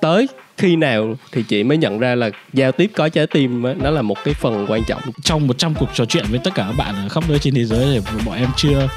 [0.00, 3.90] tới khi nào thì chị mới nhận ra là giao tiếp có trái tim nó
[3.90, 6.76] là một cái phần quan trọng trong 100 cuộc trò chuyện với tất cả các
[6.78, 8.88] bạn ở khắp nơi trên thế giới thì bọn em chưa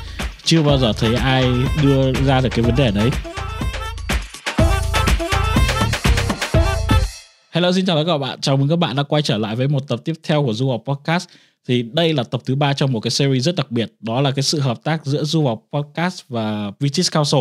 [0.43, 1.45] chưa bao giờ thấy ai
[1.83, 3.09] đưa ra được cái vấn đề đấy
[7.52, 9.56] Hello xin chào tất cả các bạn, chào mừng các bạn đã quay trở lại
[9.56, 11.29] với một tập tiếp theo của Du học Podcast.
[11.68, 14.31] Thì đây là tập thứ ba trong một cái series rất đặc biệt, đó là
[14.31, 17.40] cái sự hợp tác giữa Du học Podcast và British Council.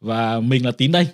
[0.00, 1.06] Và mình là Tín đây.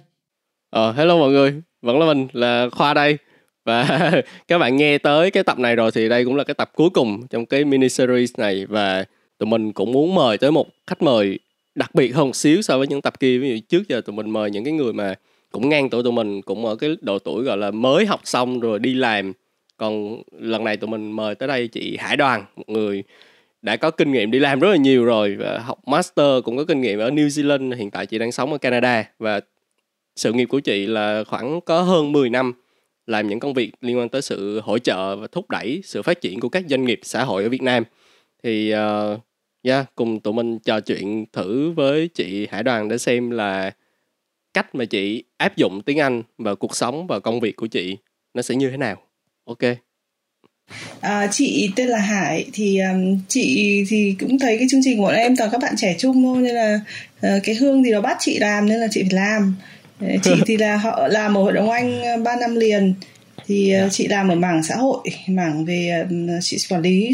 [0.74, 3.18] Ờ, hello mọi người, vẫn là mình là Khoa đây.
[3.64, 4.10] Và
[4.48, 6.90] các bạn nghe tới cái tập này rồi thì đây cũng là cái tập cuối
[6.90, 8.66] cùng trong cái mini series này.
[8.66, 9.04] Và
[9.38, 11.38] tụi mình cũng muốn mời tới một khách mời
[11.74, 13.38] đặc biệt hơn một xíu so với những tập kia.
[13.38, 15.14] Ví dụ trước giờ tụi mình mời những cái người mà
[15.50, 18.60] cũng ngang tuổi tụi mình cũng ở cái độ tuổi gọi là mới học xong
[18.60, 19.32] rồi đi làm.
[19.76, 23.04] Còn lần này tụi mình mời tới đây chị Hải Đoàn một người
[23.62, 26.64] đã có kinh nghiệm đi làm rất là nhiều rồi và học master cũng có
[26.64, 27.76] kinh nghiệm ở New Zealand.
[27.76, 29.40] Hiện tại chị đang sống ở Canada và
[30.16, 32.52] sự nghiệp của chị là khoảng có hơn 10 năm
[33.06, 36.20] làm những công việc liên quan tới sự hỗ trợ và thúc đẩy sự phát
[36.20, 37.84] triển của các doanh nghiệp xã hội ở Việt Nam.
[38.42, 39.20] Thì uh,
[39.62, 43.70] yeah, cùng tụi mình trò chuyện thử với chị Hải Đoàn để xem là
[44.54, 47.96] cách mà chị áp dụng tiếng Anh vào cuộc sống và công việc của chị
[48.34, 48.96] nó sẽ như thế nào.
[49.44, 49.58] Ok.
[51.00, 55.02] À, chị tên là Hải thì um, chị thì cũng thấy cái chương trình của
[55.02, 56.80] bọn em toàn các bạn trẻ chung thôi nên là
[57.16, 59.54] uh, cái hương thì nó bắt chị làm nên là chị phải làm.
[60.22, 62.94] chị thì là họ làm ở hội đồng anh 3 ờ, năm liền.
[63.46, 63.82] Thì yeah.
[63.82, 63.88] Dạ.
[63.92, 66.06] chị làm ở mảng xã hội mảng về
[66.40, 67.12] chị quản lý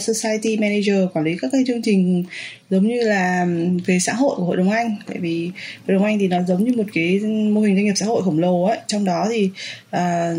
[0.00, 2.24] society manager quản lý các cái chương trình
[2.70, 3.46] giống như là
[3.86, 4.96] về xã hội của hội đồng anh.
[5.06, 5.50] Tại vì
[5.86, 8.22] hội đồng anh thì nó giống như một cái mô hình doanh nghiệp xã hội
[8.22, 8.78] khổng lồ ấy.
[8.86, 9.50] Trong đó thì
[9.96, 10.38] uh,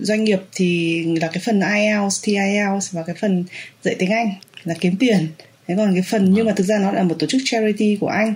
[0.00, 3.44] doanh nghiệp thì là cái phần IELTS thi IELTS và cái phần
[3.82, 4.28] dạy tiếng Anh
[4.64, 5.26] là kiếm tiền.
[5.68, 8.08] Thế còn cái phần nhưng mà thực ra nó là một tổ chức charity của
[8.08, 8.34] anh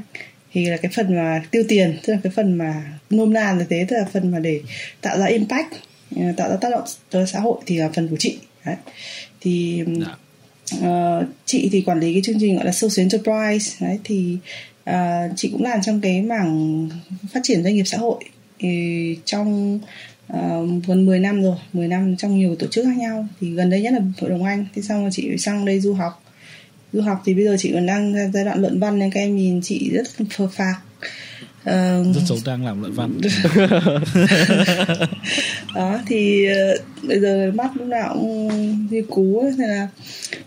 [0.53, 3.65] thì là cái phần mà tiêu tiền tức là cái phần mà nôm na như
[3.71, 4.61] thế tức là phần mà để
[5.01, 5.73] tạo ra impact
[6.17, 8.39] ờ, tạo ra tác động tới xã hội thì là phần của chị.
[8.65, 8.77] Đấy.
[9.41, 9.85] Thì
[10.77, 14.37] uh, chị thì quản lý cái chương trình gọi là social enterprise đấy thì
[14.91, 14.95] uh,
[15.37, 16.89] chị cũng làm trong cái mảng
[17.33, 18.25] phát triển doanh nghiệp xã hội.
[18.59, 19.81] Thì trong
[20.33, 23.27] uh, gần 10 năm rồi 10 năm trong nhiều tổ chức khác nhau.
[23.41, 24.67] Thì gần đây nhất là hội đồng anh.
[24.75, 26.23] Thì xong rồi chị sang đây du học
[26.93, 29.37] du học thì bây giờ chị còn đang giai đoạn luận văn nên các em
[29.37, 30.75] nhìn chị rất phờ phạc.
[31.61, 33.21] Uh, rất giống đang làm luận văn.
[35.75, 39.89] Đó thì uh, bây giờ mắt lúc nào cũng như cú ấy, nên là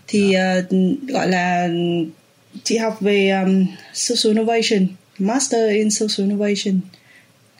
[0.08, 0.70] thì uh,
[1.08, 1.68] gọi là
[2.64, 4.86] chị học về um, social innovation
[5.18, 6.80] master in social innovation.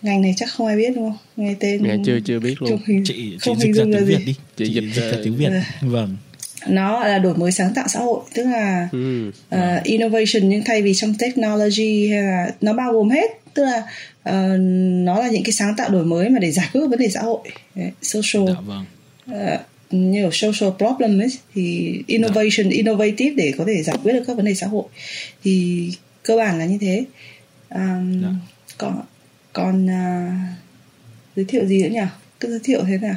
[0.03, 1.19] Ngành này chắc không ai biết đúng không?
[1.37, 2.79] Nghe tên nghe chưa chưa biết luôn.
[2.87, 4.35] Hình, chị chị không dịch ra tiếng việt đi.
[4.57, 5.51] Chị, chị dịch ra tiếng việt.
[5.81, 6.17] Vâng
[6.67, 9.29] nó là đổi mới sáng tạo xã hội tức là ừ.
[9.29, 13.79] uh, innovation nhưng thay vì trong technology hay là nó bao gồm hết tức là
[14.29, 14.61] uh,
[15.05, 17.21] nó là những cái sáng tạo đổi mới mà để giải quyết vấn đề xã
[17.21, 17.39] hội
[17.75, 18.85] Đấy, social dạ, vâng.
[19.31, 22.71] uh, như social problem ấy thì innovation dạ.
[22.71, 24.85] innovative để có thể giải quyết được các vấn đề xã hội
[25.45, 25.89] thì
[26.23, 27.05] cơ bản là như thế
[27.71, 28.29] um, dạ.
[28.79, 29.03] còn
[29.53, 30.33] còn uh,
[31.37, 32.07] giới thiệu gì nữa nhỉ
[32.41, 33.17] cứ giới thiệu thế nào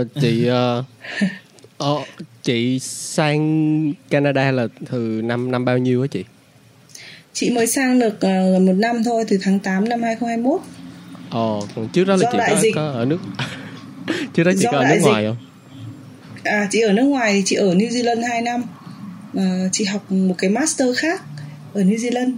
[0.00, 0.84] uh, thì uh,
[1.82, 2.04] Ờ,
[2.42, 6.24] chị sang Canada là từ năm năm bao nhiêu á chị?
[7.32, 10.60] Chị mới sang được uh, một năm thôi từ tháng 8 năm 2021.
[11.30, 12.72] Ồ, ờ, còn trước đó là Do chị có, dịch.
[12.74, 13.18] có ở nước
[14.34, 15.10] trước đó chị Do có ở nước dịch.
[15.10, 15.36] ngoài không?
[16.44, 18.62] À, chị ở nước ngoài thì chị ở New Zealand 2 năm.
[19.36, 19.42] Uh,
[19.72, 21.22] chị học một cái master khác
[21.74, 22.32] ở New Zealand.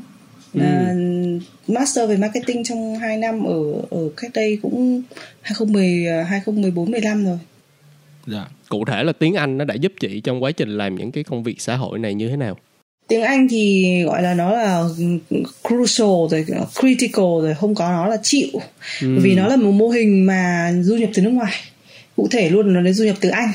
[0.54, 0.60] Ừ.
[0.60, 3.60] Uh, master về marketing trong 2 năm ở
[3.90, 5.02] ở cách đây cũng
[5.42, 7.38] 2010 2014 15 rồi.
[8.26, 8.44] Dạ.
[8.68, 11.24] Cụ thể là tiếng Anh nó đã giúp chị trong quá trình làm những cái
[11.24, 12.56] công việc xã hội này như thế nào?
[13.08, 14.84] Tiếng Anh thì gọi là nó là
[15.68, 16.46] crucial rồi,
[16.80, 18.48] critical rồi, không có nó là chịu.
[19.00, 19.18] Ừ.
[19.22, 21.52] Vì nó là một mô hình mà du nhập từ nước ngoài.
[22.16, 23.50] Cụ thể luôn nó đến du nhập từ Anh.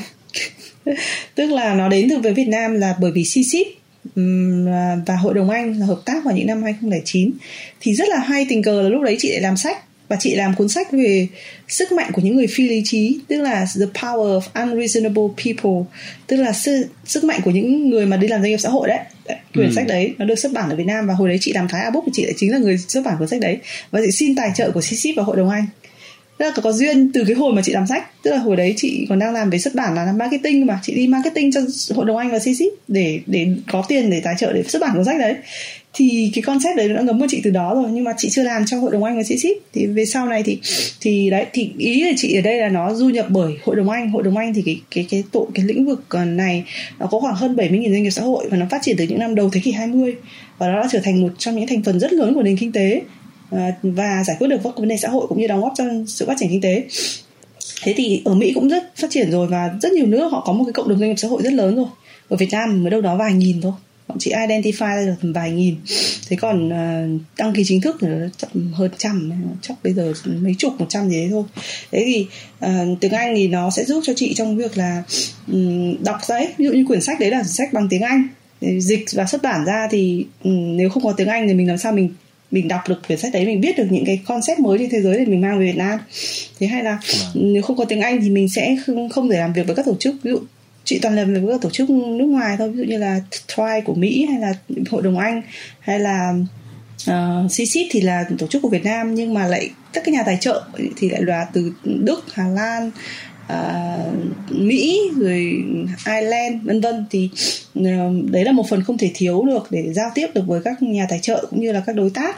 [1.34, 3.66] Tức là nó đến từ với Việt Nam là bởi vì CCIP
[5.06, 7.30] và Hội đồng Anh là hợp tác vào những năm 2009
[7.80, 10.34] thì rất là hay tình cờ là lúc đấy chị lại làm sách và chị
[10.34, 11.26] làm cuốn sách về
[11.68, 15.92] sức mạnh của những người phi lý trí tức là the power of unreasonable people
[16.26, 18.88] tức là sức, sức mạnh của những người mà đi làm doanh nghiệp xã hội
[18.88, 18.98] đấy,
[19.54, 19.72] quyển ừ.
[19.74, 21.90] sách đấy nó được xuất bản ở Việt Nam và hồi đấy chị làm thái
[21.90, 23.58] Book thì chị lại chính là người xuất bản cuốn sách đấy.
[23.90, 25.66] Và chị xin tài trợ của CCIP và hội đồng Anh.
[26.38, 28.74] Tức là có duyên từ cái hồi mà chị làm sách tức là hồi đấy
[28.76, 31.60] chị còn đang làm về xuất bản là làm marketing mà chị đi marketing cho
[31.94, 34.90] hội đồng anh và CCIP để để có tiền để tài trợ để xuất bản
[34.94, 35.34] cuốn sách đấy
[35.94, 38.42] thì cái concept đấy đã ngấm vào chị từ đó rồi, nhưng mà chị chưa
[38.42, 40.60] làm cho hội đồng anh và CCIP thì về sau này thì
[41.00, 43.90] thì đấy, thì ý của chị ở đây là nó du nhập bởi hội đồng
[43.90, 44.10] anh.
[44.10, 46.64] Hội đồng anh thì cái cái cái tổ, cái lĩnh vực ờ, này
[46.98, 49.18] nó có khoảng hơn 70.000 doanh nghiệp xã hội và nó phát triển từ những
[49.18, 50.16] năm đầu thế kỷ 20
[50.58, 52.72] và nó đã trở thành một trong những thành phần rất lớn của nền kinh
[52.72, 53.02] tế
[53.50, 55.84] ờ, và giải quyết được các vấn đề xã hội cũng như đóng góp cho
[56.06, 56.84] sự phát triển kinh tế.
[57.82, 60.52] Thế thì ở Mỹ cũng rất phát triển rồi và rất nhiều nước họ có
[60.52, 61.86] một cái cộng đồng doanh nghiệp xã hội rất lớn rồi.
[62.28, 63.72] Ở Việt Nam mới đâu đó vài nghìn thôi
[64.10, 65.76] bọn chị identify ra được vài nghìn.
[66.28, 68.08] Thế còn uh, đăng ký chính thức thì
[68.72, 71.44] hơn trăm chắc bây giờ mấy chục một trăm gì đấy thôi.
[71.92, 72.26] Thế thì
[72.66, 75.02] uh, tiếng anh thì nó sẽ giúp cho chị trong việc là
[75.52, 78.28] um, đọc giấy ví dụ như quyển sách đấy là sách bằng tiếng anh.
[78.78, 81.78] Dịch và xuất bản ra thì um, nếu không có tiếng anh thì mình làm
[81.78, 82.10] sao mình
[82.50, 85.00] mình đọc được quyển sách đấy mình biết được những cái concept mới trên thế
[85.00, 85.98] giới để mình mang về Việt Nam.
[86.58, 86.98] Thế hay là
[87.34, 87.52] vâng.
[87.52, 89.86] nếu không có tiếng Anh thì mình sẽ không, không thể làm việc với các
[89.86, 90.14] tổ chức.
[90.22, 90.38] Ví dụ
[90.84, 93.20] chị toàn làm việc với các tổ chức nước ngoài thôi ví dụ như là
[93.46, 94.52] TRI của Mỹ hay là
[94.90, 95.42] hội đồng Anh
[95.80, 96.34] hay là
[97.06, 100.12] ờ, uh, CCIP thì là tổ chức của Việt Nam nhưng mà lại các cái
[100.12, 100.62] nhà tài trợ
[100.96, 102.90] thì lại là từ Đức, Hà Lan,
[103.52, 105.64] uh, Mỹ rồi
[106.06, 107.06] Ireland vân vân.
[107.10, 107.30] Thì
[107.80, 107.84] uh,
[108.30, 111.06] đấy là một phần không thể thiếu được để giao tiếp được với các nhà
[111.08, 112.36] tài trợ cũng như là các đối tác.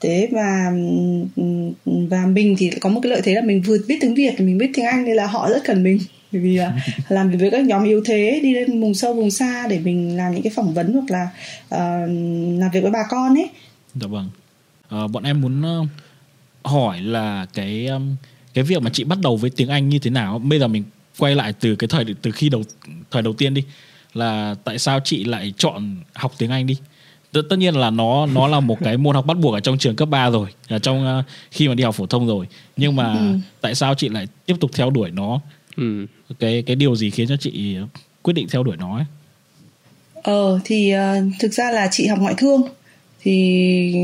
[0.00, 0.72] Thế và
[1.84, 4.58] và mình thì có một cái lợi thế là mình vừa biết tiếng Việt mình
[4.58, 5.98] biết tiếng Anh nên là họ rất cần mình
[6.34, 9.30] bởi vì là làm việc với các nhóm yếu thế đi lên vùng sâu vùng
[9.30, 11.28] xa để mình làm những cái phỏng vấn hoặc là
[11.64, 12.08] uh,
[12.60, 13.48] làm việc với bà con ấy.
[13.94, 14.30] Dạ vâng.
[15.04, 15.88] Uh, bọn em muốn uh,
[16.64, 17.88] hỏi là cái
[18.54, 20.38] cái việc mà chị bắt đầu với tiếng Anh như thế nào?
[20.38, 20.84] Bây giờ mình
[21.18, 22.62] quay lại từ cái thời từ khi đầu
[23.10, 23.64] thời đầu tiên đi
[24.14, 26.76] là tại sao chị lại chọn học tiếng Anh đi?
[27.32, 29.78] Tất, tất nhiên là nó nó là một cái môn học bắt buộc ở trong
[29.78, 32.46] trường cấp 3 rồi ở trong uh, khi mà đi học phổ thông rồi.
[32.76, 33.38] Nhưng mà ừ.
[33.60, 35.40] tại sao chị lại tiếp tục theo đuổi nó
[35.76, 36.06] ừ.
[36.38, 37.76] cái cái điều gì khiến cho chị
[38.22, 39.04] quyết định theo đuổi nó ấy?
[40.24, 42.62] Ờ thì uh, thực ra là chị học ngoại thương.
[43.22, 43.94] Thì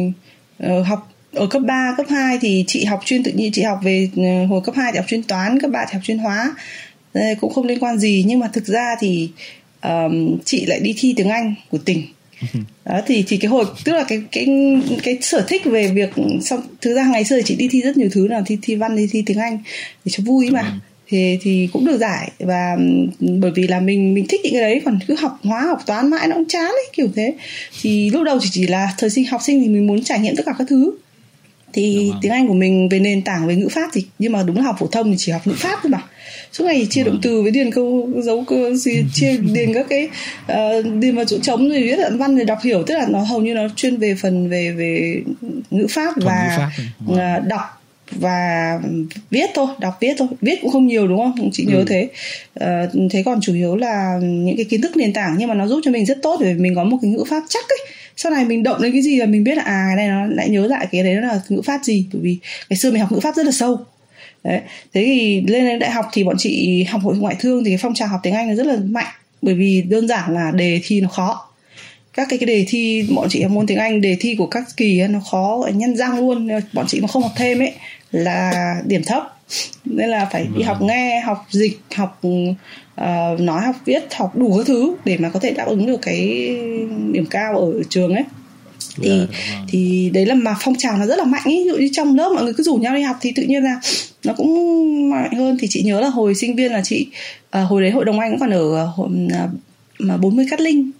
[0.67, 3.78] uh, học ở cấp 3, cấp 2 thì chị học chuyên tự nhiên chị học
[3.82, 6.55] về uh, hồi cấp 2 thì học chuyên toán cấp 3 thì học chuyên hóa.
[7.14, 9.31] Đây, cũng không liên quan gì nhưng mà thực ra thì
[9.82, 12.02] um, chị lại đi thi tiếng Anh của tỉnh.
[12.84, 14.46] Đó thì thì cái hồi tức là cái cái
[15.02, 16.11] cái sở thích về việc
[16.43, 18.96] xong thực ra ngày xưa chị đi thi rất nhiều thứ nào thi thi văn
[18.96, 19.58] đi thi tiếng Anh
[20.05, 20.81] để cho vui mà
[21.11, 22.31] thì thì cũng được giải.
[22.39, 22.77] Và
[23.21, 26.11] bởi vì là mình mình thích những cái đấy còn cứ học hóa học toán
[26.11, 27.35] mãi nó cũng chán ấy kiểu thế.
[27.83, 30.37] Thì lúc đầu chỉ chỉ là thời sinh học sinh thì mình muốn trải nghiệm
[30.37, 30.93] tất cả các thứ.
[31.73, 34.57] Thì tiếng Anh của mình về nền tảng về ngữ pháp thì nhưng mà đúng
[34.57, 36.03] là học phổ thông thì chỉ học ngữ pháp thôi mà.
[36.53, 38.73] Suốt ngày chia động từ với điền câu dấu cơ
[39.15, 40.09] chia điền các cái
[40.53, 42.83] uh, điền vào chỗ trống rồi viết luận văn rồi đọc hiểu.
[42.83, 45.23] Tức là nó hầu như nó chuyên về phần về về
[45.71, 46.71] ngữ pháp và
[47.06, 47.39] ngữ pháp.
[47.39, 47.80] Uh, đọc
[48.11, 48.79] và
[49.31, 50.29] viết thôi đọc viết thôi.
[50.41, 51.51] Viết cũng không nhiều đúng không?
[51.53, 51.85] Chị nhớ ừ.
[51.89, 52.09] thế.
[52.55, 55.67] À, thế còn chủ yếu là những cái kiến thức nền tảng nhưng mà nó
[55.67, 57.79] giúp cho mình rất tốt để mình có một cái ngữ pháp chắc ấy.
[58.17, 60.27] Sau này mình động đến cái gì là mình biết là à cái này nó
[60.27, 62.07] lại nhớ lại cái đấy nó là ngữ pháp gì.
[62.12, 62.37] Bởi vì
[62.71, 63.79] ngày xưa mình học ngữ pháp rất là sâu.
[64.45, 64.61] Đấy.
[64.95, 67.79] Thế thì lên đến đại học thì bọn chị học hội ngoại thương thì cái
[67.79, 69.15] phong trào học tiếng anh nó rất là mạnh.
[69.43, 71.47] Bởi vì đơn giản là đề thi nó khó.
[72.15, 74.65] Các cái, cái đề thi bọn chị học môn tiếng Anh đề thi của các
[74.77, 76.49] kỳ nó khó nhân răng luôn.
[76.73, 77.73] Bọn chị mà không học thêm ấy
[78.12, 79.37] là điểm thấp.
[79.85, 80.89] Nên là phải đi học vâng.
[80.89, 85.41] nghe học dịch học uh, nói học viết học đủ các thứ để mà có
[85.41, 86.49] thể đáp ứng được cái
[87.12, 88.25] điểm cao ở trường ấy.
[88.97, 91.62] Thì yeah, dạ, thì đấy là mà phong trào nó rất là mạnh ấy.
[91.65, 93.62] Ví dụ như trong lớp mọi người cứ rủ nhau đi học thì tự nhiên
[93.62, 93.81] là
[94.25, 95.56] nó cũng mạnh hơn.
[95.61, 97.06] Thì chị nhớ là hồi sinh viên là chị
[97.59, 99.11] uh, hồi đấy hội đồng anh cũng còn ở uh,
[99.99, 100.91] mà 40 cát linh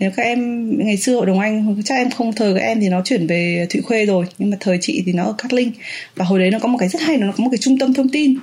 [0.00, 2.88] nếu các em ngày xưa hội đồng anh chắc em không thời các em thì
[2.88, 5.72] nó chuyển về thụy khuê rồi nhưng mà thời chị thì nó ở cát linh.
[6.16, 7.94] Và hồi đấy nó có một cái rất hay nó có một cái trung tâm
[7.94, 8.34] thông tin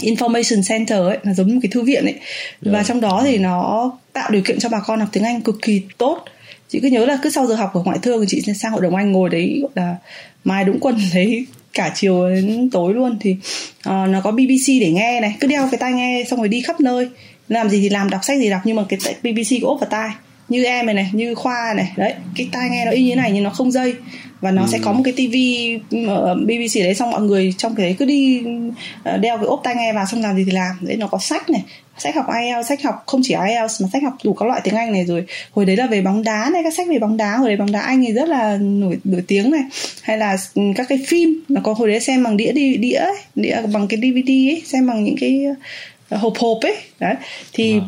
[0.00, 2.12] information center ấy là giống như một cái thư viện ấy.
[2.12, 2.22] Yeah.
[2.60, 2.82] và dạ.
[2.82, 5.82] trong đó thì nó tạo điều kiện cho bà con học tiếng anh cực kỳ
[5.98, 6.24] tốt.
[6.68, 8.72] Chị cứ nhớ là cứ sau giờ học của ngoại thương thì chị sẽ sang
[8.72, 9.96] hội đồng anh ngồi đấy gọi là
[10.44, 13.18] mai đúng quân đấy cả chiều đến tối luôn.
[13.20, 13.36] Thì
[13.88, 16.60] uh, nó có BBC để nghe này cứ đeo cái tai nghe xong rồi đi
[16.60, 17.08] khắp nơi.
[17.48, 19.90] Làm gì thì làm đọc sách gì đọc nhưng mà cái BBC có ốp vào
[19.90, 20.10] tai
[20.48, 21.92] như em này này như khoa này.
[21.96, 23.94] Đấy cái tai nghe nó y như này nhưng nó không dây.
[24.40, 24.68] Và nó ừ.
[24.72, 28.04] sẽ có một cái tivi ở BBC đấy xong mọi người trong cái đấy cứ
[28.04, 28.42] đi
[29.04, 30.76] ờ, đeo cái ốp tai nghe vào xong làm gì thì làm.
[30.80, 31.62] Đấy nó có sách này
[31.98, 34.74] sách học IELTS sách học không chỉ IELTS mà sách học đủ các loại tiếng
[34.74, 35.24] Anh này rồi.
[35.52, 37.36] Hồi đấy là về bóng đá này các sách về bóng đá.
[37.36, 39.62] Hồi đấy bóng đá Anh thì rất là nổi nổi tiếng này.
[40.02, 41.40] Hay là ừ, các cái phim.
[41.48, 44.86] Nó có hồi đấy xem bằng đĩa đi đĩa đĩa bằng cái DVD ấy xem
[44.86, 45.44] bằng những cái
[46.08, 46.76] ờ, hộp hộp ấy.
[47.00, 47.14] Đấy
[47.52, 47.82] thì wow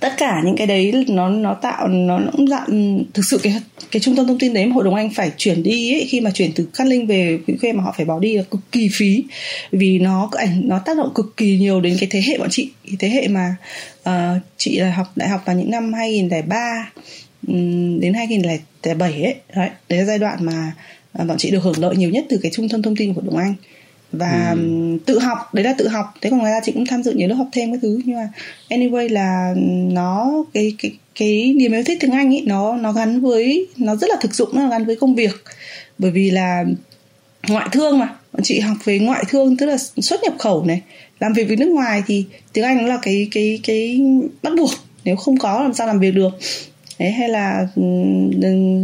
[0.00, 4.00] tất cả những cái đấy nó nó tạo nó, cũng dạng thực sự cái cái
[4.00, 6.30] trung tâm thông tin đấy mà hội đồng anh phải chuyển đi ấy, khi mà
[6.30, 8.88] chuyển từ cát linh về vĩnh khê mà họ phải bỏ đi là cực kỳ
[8.92, 9.24] phí.
[9.72, 12.70] Vì nó ảnh nó tác động cực kỳ nhiều đến cái thế hệ bọn chị.
[12.84, 13.56] Cái thế hệ mà
[14.08, 16.90] uh, chị là học đại học vào những năm 2003
[17.48, 19.34] um, đến 2007 ấy.
[19.54, 20.72] Đấy đấy là giai đoạn mà
[21.12, 23.20] à, bọn chị được hưởng lợi nhiều nhất từ cái trung tâm thông tin của
[23.20, 23.54] hội đồng anh
[24.12, 24.98] và ừ.
[25.06, 26.14] tự học đấy là tự học.
[26.20, 28.00] Thế còn ngoài ra chị cũng tham dự nhiều lớp học thêm cái thứ.
[28.04, 28.28] Nhưng mà
[28.68, 29.54] anyway là
[29.92, 33.96] nó cái cái cái niềm yêu thích tiếng Anh ấy nó nó gắn với nó
[33.96, 35.44] rất là thực dụng nó gắn với công việc.
[35.98, 36.64] Bởi vì là
[37.48, 38.14] ngoại thương mà.
[38.42, 40.82] Chị học về ngoại thương tức là xuất nhập khẩu này
[41.20, 44.00] làm việc với nước ngoài thì tiếng Anh là cái cái cái
[44.42, 44.70] bắt buộc.
[45.04, 46.30] Nếu không có làm sao làm việc được
[46.98, 47.68] Đấy, hay là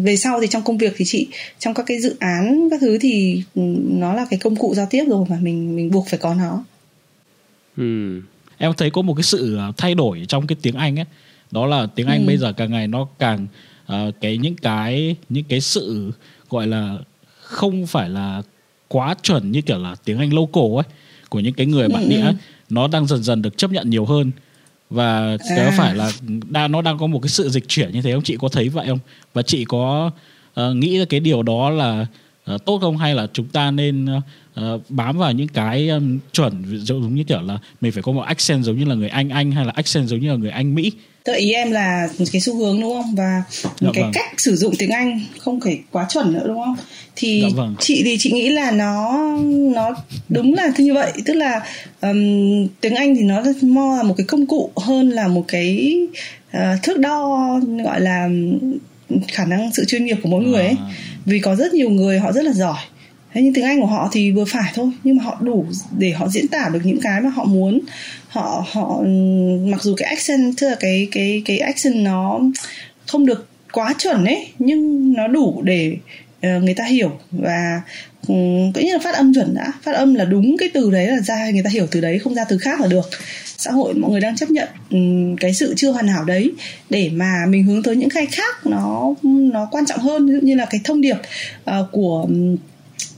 [0.03, 2.99] về sau thì trong công việc thì chị trong các cái dự án các thứ
[3.01, 3.43] thì
[3.89, 6.65] nó là cái công cụ giao tiếp rồi mà mình mình buộc phải có nó.
[7.77, 8.21] Ừ.
[8.59, 11.07] Em thấy có một cái sự à, thay đổi trong cái tiếng Anh ấy,
[11.51, 12.27] đó là tiếng Anh ừ.
[12.27, 13.47] bây giờ càng ngày nó càng
[13.93, 16.13] uh, cái những cái những cái sự
[16.51, 16.99] gọi là
[17.41, 18.43] không phải là
[18.89, 20.95] quá chuẩn như kiểu là tiếng Anh local ấy
[21.29, 22.33] của những cái người bản địa ừ, ừ.
[22.71, 24.31] nó đang dần dần được chấp nhận nhiều hơn
[24.91, 25.57] và à.
[25.57, 26.11] có phải là
[26.49, 28.23] đang nó đang có một cái sự dịch chuyển như thế không?
[28.23, 28.99] Chị có thấy vậy không?
[29.35, 30.11] Và chị có
[30.61, 32.07] uh, nghĩ cái điều đó là
[32.55, 32.97] uh, tốt không?
[32.97, 34.07] Hay là chúng ta nên
[34.61, 38.23] uh, bám vào những cái um, chuẩn giống như kiểu là mình phải có một
[38.23, 40.75] accent giống như là người Anh Anh hay là accent giống như là người Anh
[40.75, 40.93] Mỹ
[41.29, 43.43] Tức ý em là cái xu hướng đúng không và
[43.81, 44.13] dạ cái vâng.
[44.15, 46.77] cách sử dụng tiếng Anh không phải quá chuẩn nữa đúng không?
[47.17, 47.75] Thì dạ vâng.
[47.81, 49.19] chị thì chị nghĩ là nó
[49.75, 49.95] nó
[50.29, 51.61] đúng là như vậy, tức là
[52.01, 55.97] um, tiếng Anh thì nó mo là một cái công cụ hơn là một cái
[56.57, 58.29] uh, thước đo gọi là
[59.29, 60.77] khả năng sự chuyên nghiệp của mỗi người ấy.
[60.79, 60.91] À.
[61.25, 62.79] Vì có rất nhiều người họ rất là giỏi
[63.33, 65.67] thế nhưng tiếng anh của họ thì vừa phải thôi nhưng mà họ đủ
[65.99, 67.81] để họ diễn tả được những cái mà họ muốn.
[68.29, 69.03] Họ họ
[69.65, 72.41] mặc dù cái accent tức là cái cái cái accent nó
[73.07, 75.97] không được quá chuẩn ấy nhưng nó đủ để
[76.37, 77.81] uh, người ta hiểu và
[78.29, 79.73] um, cũng như là phát âm chuẩn đã.
[79.83, 82.35] Phát âm là đúng cái từ đấy là ra người ta hiểu từ đấy không
[82.35, 83.11] ra từ khác là được.
[83.45, 86.53] Xã hội mọi người đang chấp nhận um, cái sự chưa hoàn hảo đấy
[86.91, 90.27] để mà mình hướng tới những cái khác nó nó quan trọng hơn.
[90.27, 91.17] Ví dụ như là cái thông điệp
[91.71, 92.57] uh, của um,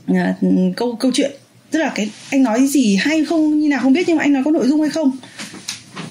[0.07, 0.35] À,
[0.77, 1.31] câu câu chuyện.
[1.71, 4.33] Tức là cái anh nói gì hay không như nào không biết nhưng mà anh
[4.33, 5.17] nói có nội dung hay không.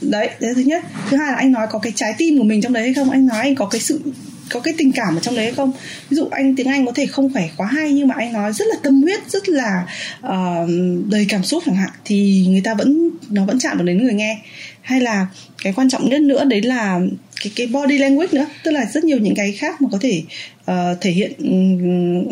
[0.00, 0.84] Đấy đấy thứ nhất.
[1.10, 3.10] Thứ hai là anh nói có cái trái tim của mình trong đấy hay không?
[3.10, 4.00] Anh nói anh có cái sự
[4.50, 5.72] có cái tình cảm ở trong đấy hay không?
[6.10, 8.52] Ví dụ anh tiếng anh có thể không phải quá hay nhưng mà anh nói
[8.52, 9.86] rất là tâm huyết rất là
[10.26, 10.70] uh,
[11.10, 14.14] đầy cảm xúc chẳng hạn thì người ta vẫn nó vẫn chạm được đến người
[14.14, 14.38] nghe.
[14.82, 15.26] Hay là
[15.62, 17.00] cái quan trọng nhất nữa đấy là
[17.40, 18.46] cái cái body language nữa.
[18.64, 20.22] Tức là rất nhiều những cái khác mà có thể
[20.70, 21.50] uh, thể hiện ừ,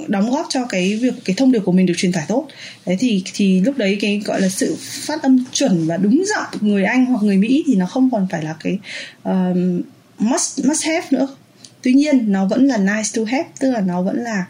[0.09, 2.49] đóng góp cho cái việc cái thông điệp của mình được truyền tải tốt.
[2.87, 6.61] Đấy thì thì lúc đấy cái gọi là sự phát âm chuẩn và đúng giọng
[6.61, 8.79] người anh hoặc người mỹ thì nó không còn phải là cái
[9.29, 9.57] uh,
[10.19, 11.29] must must have nữa.
[11.83, 14.45] Tuy nhiên nó vẫn là nice to have tức là nó vẫn là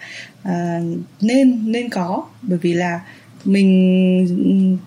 [0.48, 2.24] uh, nên nên có.
[2.42, 3.00] Bởi vì là
[3.44, 3.68] mình
[4.28, 4.86] ừ,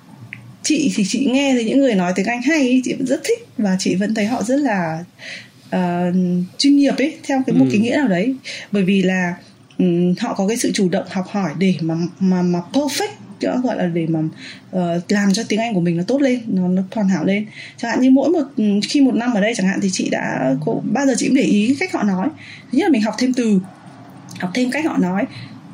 [0.63, 3.47] chị thì chị nghe thì những người nói tiếng anh hay chị vẫn rất thích
[3.57, 5.03] và chị vẫn thấy họ rất là
[5.75, 6.15] uh,
[6.57, 7.69] chuyên nghiệp ấy theo cái một ừ.
[7.71, 8.35] cái nghĩa nào đấy.
[8.71, 9.35] Bởi vì là
[9.77, 13.11] um, họ có cái sự chủ động học hỏi để mà mà mà perfect
[13.41, 16.39] đó gọi là để mà uh, làm cho tiếng Anh của mình nó tốt lên
[16.47, 17.45] nó, nó hoàn hảo lên.
[17.77, 18.43] Chẳng hạn như mỗi một
[18.89, 21.35] khi một năm ở đây chẳng hạn thì chị đã có, bao giờ chị cũng
[21.35, 22.29] để ý cách họ nói.
[22.71, 23.59] Thứ nhất là mình học thêm từ
[24.39, 25.25] học thêm cách họ nói.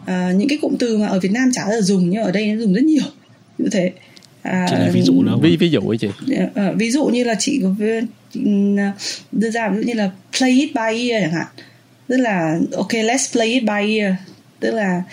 [0.01, 2.31] Uh, những cái cụm từ mà ở Việt Nam chả bao giờ dùng nhưng ở
[2.31, 3.03] đây nó dùng rất nhiều.
[3.57, 3.91] Như thế.
[4.41, 6.07] À, chị ví dụ nữa ví ví dụ ấy chị.
[6.55, 7.61] À, ví dụ như là chị
[9.31, 11.47] đưa ra ví dụ như là play it by ear chẳng hạn.
[12.07, 14.13] Tức là ok let's play it by ear.
[14.59, 15.03] Tức là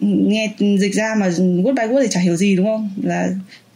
[0.00, 2.90] nghe dịch ra mà word by word thì chả hiểu gì đúng không?
[3.02, 3.28] Là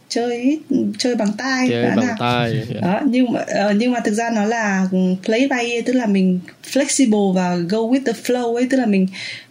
[0.09, 0.59] chơi
[0.97, 2.53] chơi bằng tai chơi bằng tai.
[2.53, 2.81] Yeah.
[2.81, 4.87] đó nhưng mà uh, nhưng mà thực ra nó là
[5.25, 6.39] play by ear tức là mình
[6.71, 8.67] flexible và go with the flow ấy.
[8.69, 9.07] Tức là mình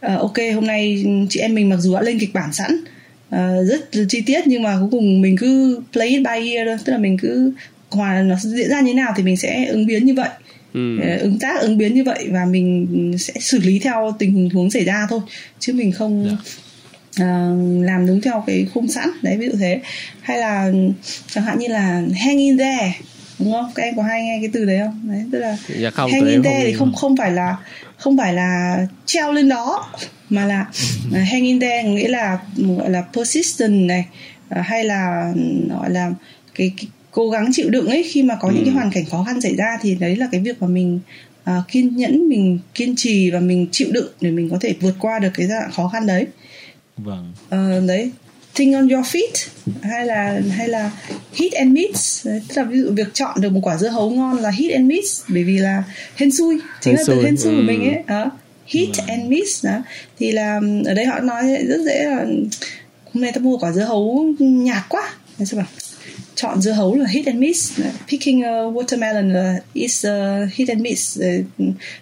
[0.06, 2.76] uh, ok hôm nay chị em mình mặc dù đã lên kịch bản sẵn
[3.34, 6.76] uh, rất chi tiết nhưng mà cuối cùng mình cứ play it by ear thôi.
[6.84, 7.52] Tức là mình cứ
[7.90, 10.28] hòa nó diễn ra như nào thì mình sẽ ứng biến như vậy
[10.74, 11.00] ừ.
[11.00, 12.86] Ờ, ứng tác ứng biến như vậy và mình
[13.18, 15.20] sẽ xử lý theo tình huống xảy ra thôi
[15.58, 16.38] chứ mình không yeah.
[17.16, 17.24] Dạ.
[17.24, 19.80] uh, ờ, làm đúng theo cái khung sẵn đấy ví dụ thế
[20.22, 20.72] hay là
[21.30, 22.92] chẳng hạn như là hang in there
[23.38, 25.90] đúng không các em có hay nghe cái từ đấy không đấy tức là dạ
[25.90, 27.56] không, hang in there thì không không phải là
[27.96, 29.92] không phải là treo lên đó
[30.28, 30.66] mà là
[31.08, 34.04] uh, hang in there nghĩa là gọi là persistent này
[34.58, 35.32] uh, hay là
[35.68, 36.10] gọi là
[36.54, 38.02] cái, cái cố gắng chịu đựng ấy.
[38.10, 38.54] Khi mà có ừ.
[38.54, 38.76] những cái ừ.
[38.76, 41.00] hoàn cảnh khó khăn xảy ra thì đấy là cái việc mà mình
[41.50, 44.94] uh, kiên nhẫn mình kiên trì và mình chịu đựng để mình có thể vượt
[44.98, 46.26] qua được cái giai đoạn khó khăn đấy.
[46.96, 47.32] Vâng.
[47.46, 48.10] Uh, đấy.
[48.54, 49.48] Think on your feet
[49.82, 50.90] hay là hay là
[51.34, 52.26] hit and miss.
[52.26, 54.72] Đấy, tức là ví dụ việc chọn được một quả dưa hấu ngon là hit
[54.72, 55.84] and miss bởi vì là
[56.16, 56.58] hên xui.
[56.80, 57.56] Chính hên là từ hên xui ừ.
[57.56, 58.02] của mình ấy.
[58.06, 58.30] Đó.
[58.66, 59.06] Hit vâng.
[59.06, 59.82] and miss đó.
[60.18, 62.24] Thì là ở đây họ nói rất dễ là
[63.12, 65.02] hôm nay ta mua quả dưa hấu nhạt quá.
[65.38, 65.68] Nên sao bảo
[66.36, 70.80] chọn dưa hấu là hit and miss picking a watermelon là is a hit and
[70.80, 71.20] miss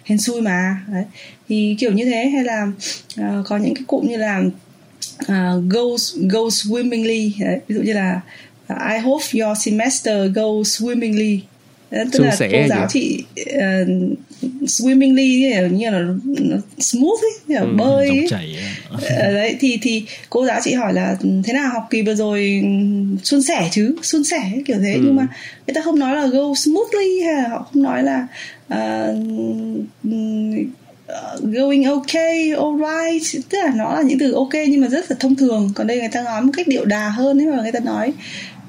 [0.03, 1.03] hên xui mà Đấy.
[1.49, 2.67] thì kiểu như thế hay là
[3.21, 4.41] uh, có những cái cụm như là
[5.21, 7.59] uh, goes goes swimmingly Đấy.
[7.67, 8.21] ví dụ như là
[8.73, 11.39] uh, I hope your semester goes swimmingly
[12.11, 14.17] tức là cô giáo chị uh,
[14.61, 15.99] swimmingly như là
[16.39, 18.27] nó smooth ấy như là ừ, bơi ấy.
[18.29, 18.57] chảy
[18.89, 22.63] ờ, đấy thì thì cô giáo chị hỏi là thế nào học kỳ vừa rồi
[23.23, 24.93] suôn sẻ chứ suôn sẻ kiểu thế.
[24.93, 24.99] Ừ.
[25.03, 25.27] nhưng mà
[25.67, 28.27] người ta không nói là go smoothly hay là họ không nói là
[28.73, 29.17] uh,
[31.41, 33.45] going okay, alright.
[33.49, 35.71] Tức là nó là những từ ok nhưng mà rất là thông thường.
[35.75, 38.13] Còn đây người ta nói một cách điệu đà hơn ấy mà người ta nói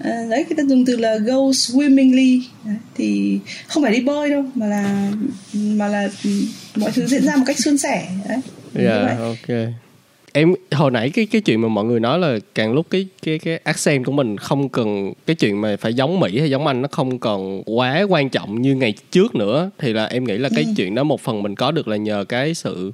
[0.04, 2.40] đấy người ta dùng từ là go swimmingly.
[2.64, 5.12] Đấy, thì không phải đi bơi đâu mà là
[5.54, 6.08] mà là
[6.76, 8.08] mọi thứ diễn ra một cách suôn sẻ.
[8.28, 8.38] Đấy
[8.74, 9.56] dạ yeah, ok.
[10.32, 13.38] Em hồi nãy cái cái chuyện mà mọi người nói là càng lúc cái cái
[13.38, 16.82] cái accent của mình không cần cái chuyện mà phải giống mỹ hay giống anh
[16.82, 20.48] nó không còn quá quan trọng như ngày trước nữa thì là em nghĩ là
[20.54, 20.70] cái ừ.
[20.76, 22.92] chuyện đó một phần mình có được là nhờ cái sự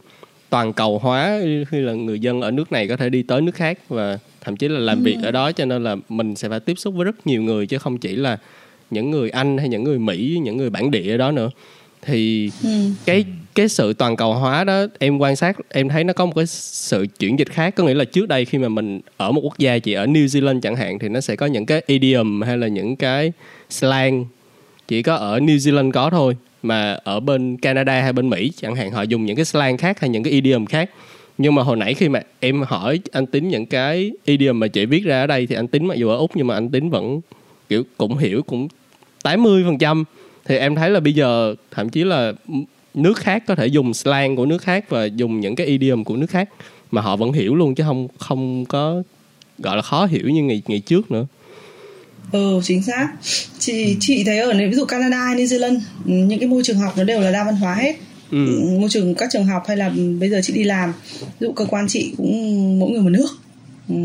[0.50, 1.40] toàn cầu hóa
[1.70, 4.56] khi là người dân ở nước này có thể đi tới nước khác và thậm
[4.56, 5.02] chí là làm ừ.
[5.02, 7.66] việc ở đó cho nên là mình sẽ phải tiếp xúc với rất nhiều người
[7.66, 8.38] chứ không chỉ là
[8.90, 11.50] những người anh hay những người mỹ những người bản địa ở đó nữa
[12.02, 12.68] thì ừ.
[13.04, 16.32] cái cái sự toàn cầu hóa đó em quan sát em thấy nó có một
[16.36, 19.40] cái sự chuyển dịch khác có nghĩa là trước đây khi mà mình ở một
[19.44, 22.42] quốc gia chỉ ở New Zealand chẳng hạn thì nó sẽ có những cái idiom
[22.42, 23.32] hay là những cái
[23.70, 24.24] slang
[24.88, 28.74] chỉ có ở New Zealand có thôi mà ở bên Canada hay bên Mỹ chẳng
[28.74, 30.90] hạn họ dùng những cái slang khác hay những cái idiom khác
[31.38, 34.86] nhưng mà hồi nãy khi mà em hỏi anh tính những cái idiom mà chị
[34.86, 36.90] viết ra ở đây thì anh tính mặc dù ở úc nhưng mà anh tính
[36.90, 37.20] vẫn,
[37.68, 38.68] kiểu, cũng hiểu, cũng
[39.22, 40.04] 80 phần trăm.
[40.44, 42.32] Thì em thấy là bây giờ thậm chí là
[42.94, 46.16] nước khác có thể dùng slang của nước khác và dùng những cái idiom của
[46.16, 46.48] nước khác
[46.90, 49.02] mà họ vẫn hiểu luôn chứ không không có,
[49.58, 51.26] gọi là, khó hiểu như ngày ngày trước nữa.
[52.32, 53.08] Ừ chính xác.
[53.58, 56.94] Chị chị thấy ở ví dụ Canada New Zealand ừ, những cái môi trường học
[56.96, 57.96] nó đều là đa văn hóa hết
[58.32, 58.38] ừ.
[58.80, 61.64] môi trường các trường học hay là bây giờ chị đi làm ví dụ cơ
[61.64, 63.28] quan chị cũng mỗi người một nước.
[63.88, 63.96] Ừ,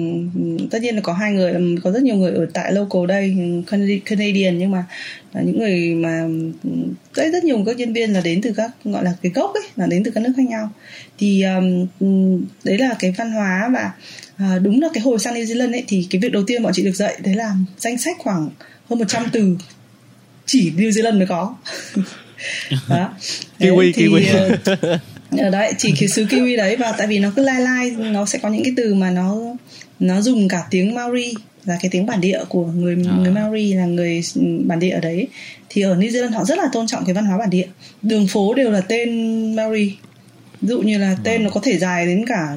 [0.72, 3.36] tất nhiên là có hai người có rất nhiều người ở tại local đây
[4.05, 4.86] Canadian nhưng mà
[5.34, 6.27] là những người mà
[7.13, 9.63] rất rất nhiều các nhân viên là đến từ các gọi là cái gốc ấy
[9.75, 10.69] là đến từ các nước khác nhau.
[11.17, 13.91] Thì um, đấy là cái văn hóa và
[14.55, 16.74] uh, đúng là cái hồi sang New Zealand ấy thì cái việc đầu tiên bọn
[16.75, 18.50] chị được dạy đấy là danh sách khoảng
[18.89, 19.57] hơn 100 từ
[20.46, 21.56] chỉ New Zealand mới có.
[22.89, 23.10] đó.
[23.60, 24.23] Kiwi thì, kiwi.
[25.38, 28.26] ở đấy chỉ cái xứ kiwi đấy và tại vì nó cứ lai lai nó
[28.26, 29.36] sẽ có những cái từ mà nó
[30.00, 31.34] nó dùng cả tiếng Maori
[31.65, 33.13] là cái tiếng bản địa của người à.
[33.17, 34.21] người Maori là người
[34.65, 35.28] bản địa ở đấy.
[35.69, 37.67] Thì ở New Zealand họ rất là tôn trọng cái văn hóa bản địa.
[38.02, 39.95] Đường phố đều là tên Maori.
[40.62, 42.56] Ví dụ như là tên nó có thể dài đến cả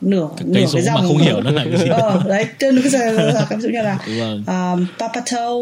[0.00, 1.88] nửa cái nửa cái dòng mà không hiểu nó là cái gì.
[1.88, 3.12] Ờ, đấy tên nó cứ dài
[3.50, 3.98] ví dụ như là
[4.74, 5.54] um, Papato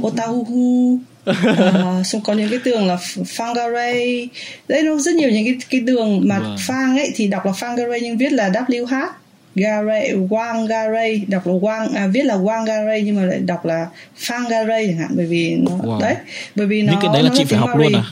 [0.00, 0.98] Otahuhu
[1.30, 2.96] uh, xong có những cái tường là
[3.36, 4.26] Fangaray
[4.68, 6.42] đấy nó rất nhiều những cái cái đường mà wow.
[6.42, 6.56] Vâng.
[6.56, 9.06] Fang ấy thì đọc là Fangaray nhưng viết là WH
[9.54, 13.64] Garay, Wang Garay đọc là Wang à, viết là Wang Garay nhưng mà lại đọc
[13.64, 13.86] là
[14.20, 16.00] Fang Garay chẳng hạn bởi vì nó wow.
[16.00, 16.14] đấy
[16.54, 18.04] bởi vì nó những cái đấy là chị phải học luôn à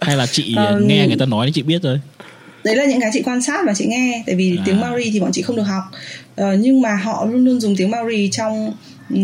[0.00, 2.00] hay là chị um, nghe người ta nói thì chị biết rồi
[2.64, 4.62] đấy là những cái chị quan sát và chị nghe tại vì à.
[4.66, 5.82] tiếng Maori thì bọn chị không được học
[6.40, 8.72] uh, nhưng mà họ luôn luôn dùng tiếng Maori trong
[9.14, 9.20] Ừ,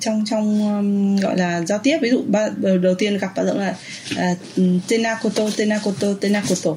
[0.00, 2.48] trong trong um, gọi là giao tiếp ví dụ ba,
[2.82, 3.74] đầu tiên gặp bạn là
[4.32, 6.70] uh, tenakoto tenakoto tenakoto.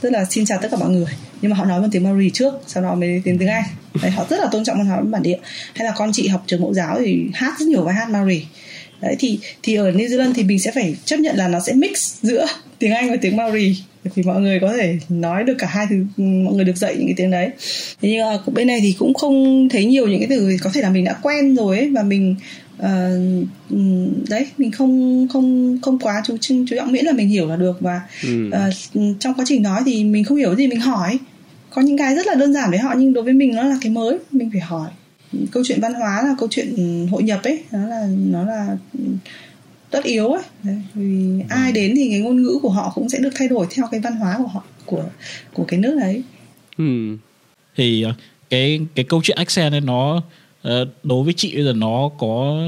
[0.00, 1.12] Tức là xin chào tất cả mọi người.
[1.42, 3.64] Nhưng mà họ nói bằng tiếng Maori trước sau đó mới tiếng tiếng Anh.
[4.02, 5.38] Đấy, họ rất là tôn trọng văn hóa bản địa.
[5.74, 8.44] Hay là con chị học trường mẫu giáo thì hát rất nhiều bài hát Maori.
[9.00, 11.72] Đấy thì thì ở New Zealand thì mình sẽ phải chấp nhận là nó sẽ
[11.72, 12.46] mix giữa
[12.78, 13.76] tiếng Anh và tiếng Maori
[14.14, 17.06] thì mọi người có thể nói được cả hai thứ mọi người được dạy những
[17.06, 17.50] cái tiếng đấy.
[18.02, 20.82] Thế nhưng mà bên này thì cũng không thấy nhiều những cái từ có thể
[20.82, 22.36] là mình đã quen rồi ấy và mình
[22.82, 27.56] uh, đấy mình không không không quá chú chú trọng miễn là mình hiểu là
[27.56, 27.80] được.
[27.80, 28.48] Và ừ.
[28.48, 31.18] uh, trong quá trình nói thì mình không hiểu gì mình hỏi.
[31.70, 33.76] Có những cái rất là đơn giản với họ nhưng đối với mình nó là
[33.80, 34.90] cái mới mình phải hỏi.
[35.50, 36.76] Câu chuyện văn hóa là câu chuyện
[37.10, 38.76] hội nhập ấy nó là nó là
[39.94, 43.18] tất yếu ấy Đấy, vì ai đến thì cái ngôn ngữ của họ cũng sẽ
[43.18, 45.04] được thay đổi theo cái văn hóa của họ của
[45.52, 46.22] của cái nước đấy
[46.78, 47.16] ừ.
[47.76, 48.14] thì ờ,
[48.50, 50.22] cái cái câu chuyện accent ấy nó
[50.62, 52.64] ờ, đối với chị bây giờ nó có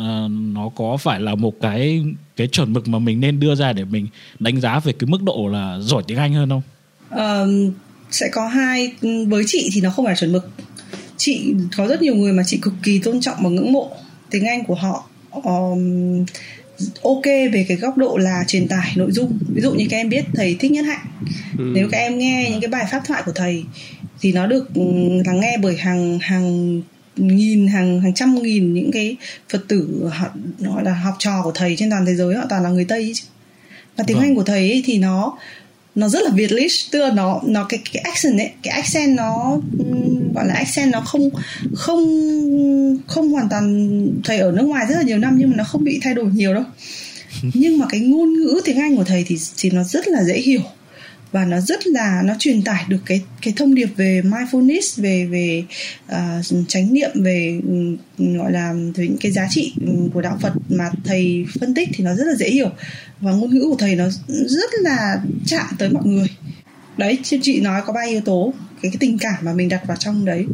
[0.00, 2.04] uh, nó có phải là một cái
[2.36, 4.06] cái chuẩn mực mà mình nên đưa ra để mình
[4.38, 6.62] đánh giá về cái mức độ là giỏi tiếng Anh hơn không?
[7.14, 7.74] Uh,
[8.10, 8.92] sẽ có hai
[9.28, 10.50] với chị thì nó không phải chuẩn mực.
[11.16, 13.96] Chị có rất nhiều người mà chị cực kỳ tôn trọng và ngưỡng mộ
[14.30, 15.08] tiếng Anh của họ
[15.44, 16.24] um,
[17.02, 20.08] ok về cái góc độ là truyền tải nội dung ví dụ như các em
[20.08, 21.06] biết thầy thích nhất hạnh
[21.58, 21.64] ừ.
[21.74, 23.64] nếu các em nghe những cái bài pháp thoại của thầy
[24.20, 24.82] thì nó được ừ,
[25.26, 26.80] lắng nghe bởi hàng hàng
[27.16, 29.16] nghìn hàng hàng trăm nghìn những cái
[29.48, 32.62] phật tử họ gọi là học trò của thầy trên toàn thế giới họ toàn
[32.62, 33.12] là người tây
[33.96, 34.26] và tiếng vâng.
[34.26, 35.38] anh của thầy ấy thì nó
[35.94, 39.60] nó rất là Vietlish tức là nó nó cái cái accent ấy cái accent nó
[40.34, 41.30] gọi là accent nó không
[41.74, 42.04] không
[43.06, 43.88] không hoàn toàn
[44.24, 46.26] thầy ở nước ngoài rất là nhiều năm nhưng mà nó không bị thay đổi
[46.34, 46.64] nhiều đâu.
[47.54, 50.34] Nhưng mà cái ngôn ngữ tiếng Anh của thầy thì thì nó rất là dễ
[50.34, 50.60] hiểu
[51.34, 55.26] và nó rất là nó truyền tải được cái cái thông điệp về mindfulness về
[55.26, 55.64] về
[56.12, 57.96] uh, chánh niệm về um,
[58.36, 59.74] gọi là về những cái giá trị
[60.14, 62.70] của đạo Phật mà thầy phân tích thì nó rất là dễ hiểu.
[63.20, 65.16] Và ngôn ngữ của thầy nó rất là
[65.46, 66.28] chạm tới mọi người.
[66.96, 69.96] Đấy chị nói có ba yếu tố cái, cái tình cảm mà mình đặt vào
[69.96, 70.46] trong đấy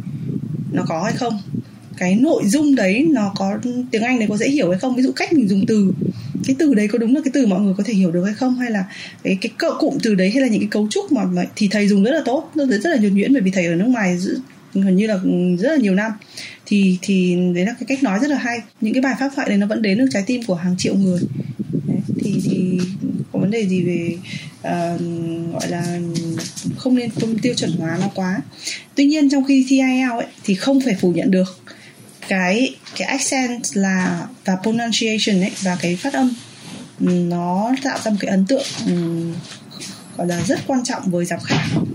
[0.71, 1.41] nó có hay không?
[1.97, 3.59] Cái nội dung đấy nó có
[3.91, 4.95] tiếng anh đấy có dễ hiểu hay không?
[4.95, 5.93] Ví dụ cách mình dùng từ
[6.45, 8.33] cái từ đấy có đúng là cái từ mọi người có thể hiểu được hay
[8.33, 8.55] không?
[8.55, 8.85] Hay là
[9.23, 11.67] cái cái cậu cụm từ đấy hay là những cái cấu trúc mà, mà thì
[11.67, 13.87] thầy dùng rất là tốt rất, rất là nhuần nhuyễn bởi vì thầy ở nước
[13.87, 14.17] ngoài
[14.73, 15.19] gần như là
[15.59, 16.11] rất là nhiều năm.
[16.65, 18.61] Thì thì đấy là cái cách nói rất là hay.
[18.81, 20.95] Những cái bài pháp thoại đấy nó vẫn đến được trái tim của hàng triệu
[20.95, 21.19] người.
[21.87, 22.79] Đấy, thì thì
[23.31, 24.15] có vấn đề gì về
[24.53, 25.01] uh,
[25.53, 25.99] gọi là
[26.77, 27.09] không nên
[27.41, 28.41] tiêu chuẩn hóa nó quá.
[28.95, 31.57] Tuy nhiên trong khi thi IELTS ấy thì không phải phủ nhận được
[32.31, 36.33] cái cái accent là và pronunciation ấy và cái phát âm
[36.99, 39.33] nó tạo ra một cái ấn tượng um,
[40.17, 41.85] gọi là rất quan trọng với giám khảo.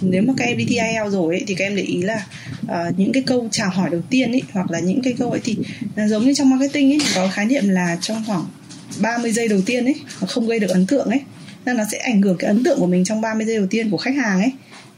[0.00, 2.26] Nếu mà các em đi thi IELTS rồi ấy, thì các em để ý là
[2.62, 5.40] uh, những cái câu chào hỏi đầu tiên ấy hoặc là những cái câu ấy
[5.44, 5.56] thì
[5.96, 8.44] nó giống như trong marketing ấy có khái niệm là trong khoảng
[9.00, 11.20] 30 giây đầu tiên ấy nó không gây được ấn tượng ấy
[11.64, 13.90] nên nó sẽ ảnh hưởng cái ấn tượng của mình trong 30 giây đầu tiên
[13.90, 14.50] của khách hàng ấy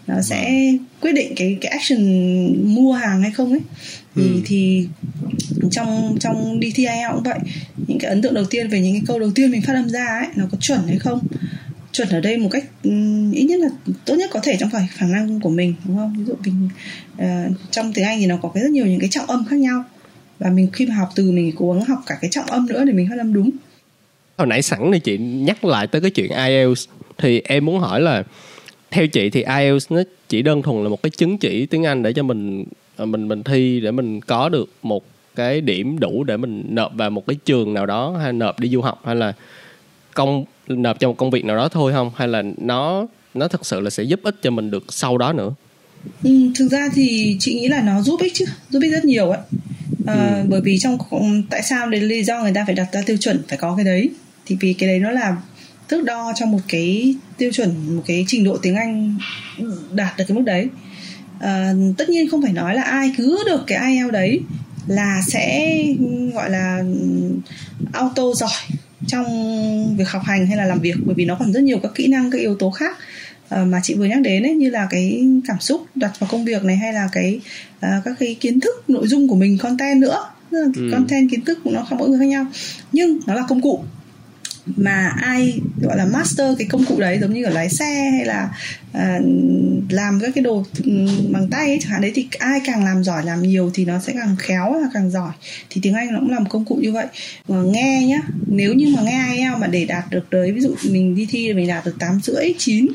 [0.07, 3.61] nó sẽ quyết định cái cái action mua hàng hay không ấy.
[4.15, 4.41] Thì ừ.
[4.45, 4.87] thì
[5.71, 7.39] trong trong đi thi IELTS cũng vậy.
[7.87, 9.89] Những cái ấn tượng đầu tiên về những cái câu đầu tiên mình phát âm
[9.89, 11.21] ra ấy nó có chuẩn hay không?
[11.93, 12.65] Chuẩn ở đây một cách
[13.33, 13.69] ít nhất là
[14.05, 16.15] tốt nhất có thể trong phải khả năng của mình đúng không?
[16.19, 16.69] Ví dụ mình
[17.15, 19.57] uh, trong tiếng Anh thì nó có cái rất nhiều những cái trọng âm khác
[19.57, 19.85] nhau.
[20.39, 22.85] Và mình khi mà học từ mình cố gắng học cả cái trọng âm nữa
[22.85, 23.51] để mình phát âm đúng.
[24.39, 26.89] Hồi nãy sẵn thì chị nhắc lại tới cái chuyện IELTS
[27.19, 28.23] thì em muốn hỏi là
[28.93, 32.03] theo chị thì IELTS nó chỉ đơn thuần là một cái chứng chỉ tiếng Anh
[32.03, 32.65] để cho mình
[32.97, 35.05] ờ, mình mình thi để mình có được một
[35.37, 38.69] cái điểm đủ để mình nộp vào một cái trường nào đó hay nộp đi
[38.69, 39.33] du học hay là
[40.15, 42.11] công nộp cho một công việc nào đó thôi không?
[42.17, 45.33] Hay là nó nó thực sự là sẽ giúp ích cho mình được sau đó
[45.33, 45.55] nữa?
[46.23, 49.31] Ừ, thực ra thì chị nghĩ là nó giúp ích chứ giúp ích rất nhiều
[49.31, 49.41] ấy
[50.07, 50.47] à, ừ.
[50.49, 50.99] bởi vì trong
[51.51, 53.85] tại sao đến lý do người ta phải đặt ra tiêu chuẩn phải có cái
[53.85, 54.11] đấy?
[54.47, 55.37] Thì vì cái đấy nó là
[55.89, 59.19] thước đo cho một cái tiêu chuẩn một cái trình độ tiếng Anh
[59.93, 60.69] đạt được cái mức đấy.
[61.41, 64.41] À, tất nhiên không phải nói là ai cứ được cái IELTS đấy
[64.87, 65.77] là sẽ
[66.35, 66.83] gọi là
[67.93, 69.27] auto giỏi trong
[69.97, 72.07] việc học hành hay là làm việc bởi vì nó còn rất nhiều các kỹ
[72.07, 72.99] năng các yếu tố khác
[73.55, 76.45] uh, mà chị vừa nhắc đến ấy như là cái cảm xúc đặt vào công
[76.45, 77.41] việc này hay là cái
[77.77, 80.25] uh, các cái kiến thức nội dung của mình content nữa.
[80.51, 80.73] Ừ.
[80.93, 82.47] content kiến thức nó không mỗi người khác nhau.
[82.93, 83.85] Nhưng nó là công cụ
[84.67, 88.25] mà ai gọi là master cái công cụ đấy giống như ở lái xe hay
[88.25, 88.49] là
[88.91, 89.25] uh,
[89.89, 90.65] làm các cái đồ
[91.31, 93.99] bằng tay ấy, chẳng hạn đấy thì ai càng làm giỏi làm nhiều thì nó
[94.07, 95.33] sẽ càng khéo và càng giỏi.
[95.71, 97.07] Thì tiếng anh nó cũng làm công cụ như vậy.
[97.49, 100.75] Mà nghe nhá nếu như mà nghe IELTS mà để đạt được tới ví dụ
[100.91, 102.87] mình đi thi mình đạt được tám rưỡi chín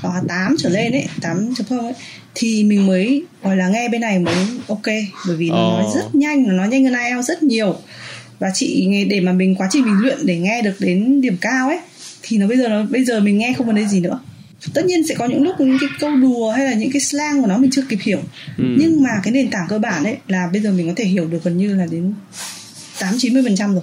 [0.00, 1.94] hoặc tám trở lên ấy tám chấm không ấy
[2.34, 4.34] thì mình mới gọi là nghe bên này mới
[4.68, 4.86] ok.
[5.26, 5.82] Bởi vì nó oh.
[5.82, 7.76] nói rất nhanh nó nói nhanh hơn IELTS rất nhiều
[8.38, 11.36] và chị nghe để mà mình quá trình mình luyện để nghe được đến điểm
[11.40, 11.78] cao ấy
[12.22, 14.20] thì nó bây giờ nó bây giờ mình nghe không vấn đề gì nữa.
[14.74, 17.40] Tất nhiên sẽ có những lúc những cái câu đùa hay là những cái slang
[17.40, 18.20] của nó mình chưa kịp hiểu.
[18.58, 18.64] Ừ.
[18.78, 21.26] nhưng mà cái nền tảng cơ bản ấy là bây giờ mình có thể hiểu
[21.26, 22.14] được gần như là đến
[23.00, 23.82] tám chín mươi phần trăm rồi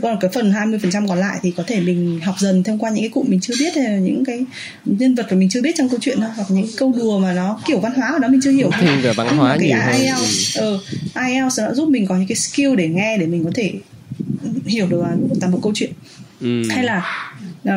[0.00, 3.02] còn cái phần 20% còn lại thì có thể mình học dần thông qua những
[3.02, 4.44] cái cụm mình chưa biết hay là những cái
[4.84, 7.32] nhân vật mà mình chưa biết trong câu chuyện thôi hoặc những câu đùa mà
[7.32, 9.98] nó kiểu văn hóa của nó mình chưa hiểu thêm về văn hóa nhiều cái
[9.98, 10.78] IELTS, hơn.
[11.14, 13.72] Ừ, IELTS nó giúp mình có những cái skill để nghe để mình có thể
[14.66, 15.04] hiểu được
[15.40, 15.92] toàn bộ câu chuyện
[16.40, 16.62] ừ.
[16.70, 17.02] hay là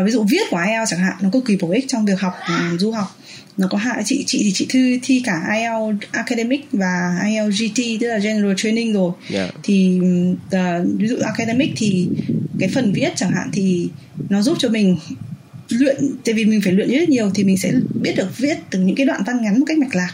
[0.05, 2.33] ví dụ viết của IELTS chẳng hạn nó cực kỳ bổ ích trong việc học
[2.47, 3.17] um, du học
[3.57, 7.81] nó có hai chị chị thì chị thi thi cả IELTS academic và IELTS GT
[8.01, 9.53] tức là general training rồi yeah.
[9.53, 9.59] Dạ.
[9.63, 9.99] thì
[10.45, 12.07] uh, ví dụ academic thì
[12.59, 13.89] cái phần viết chẳng hạn thì
[14.29, 14.97] nó giúp cho mình
[15.69, 18.79] luyện tại vì mình phải luyện rất nhiều thì mình sẽ biết được viết từ
[18.79, 20.13] những cái đoạn văn ngắn một cách mạch lạc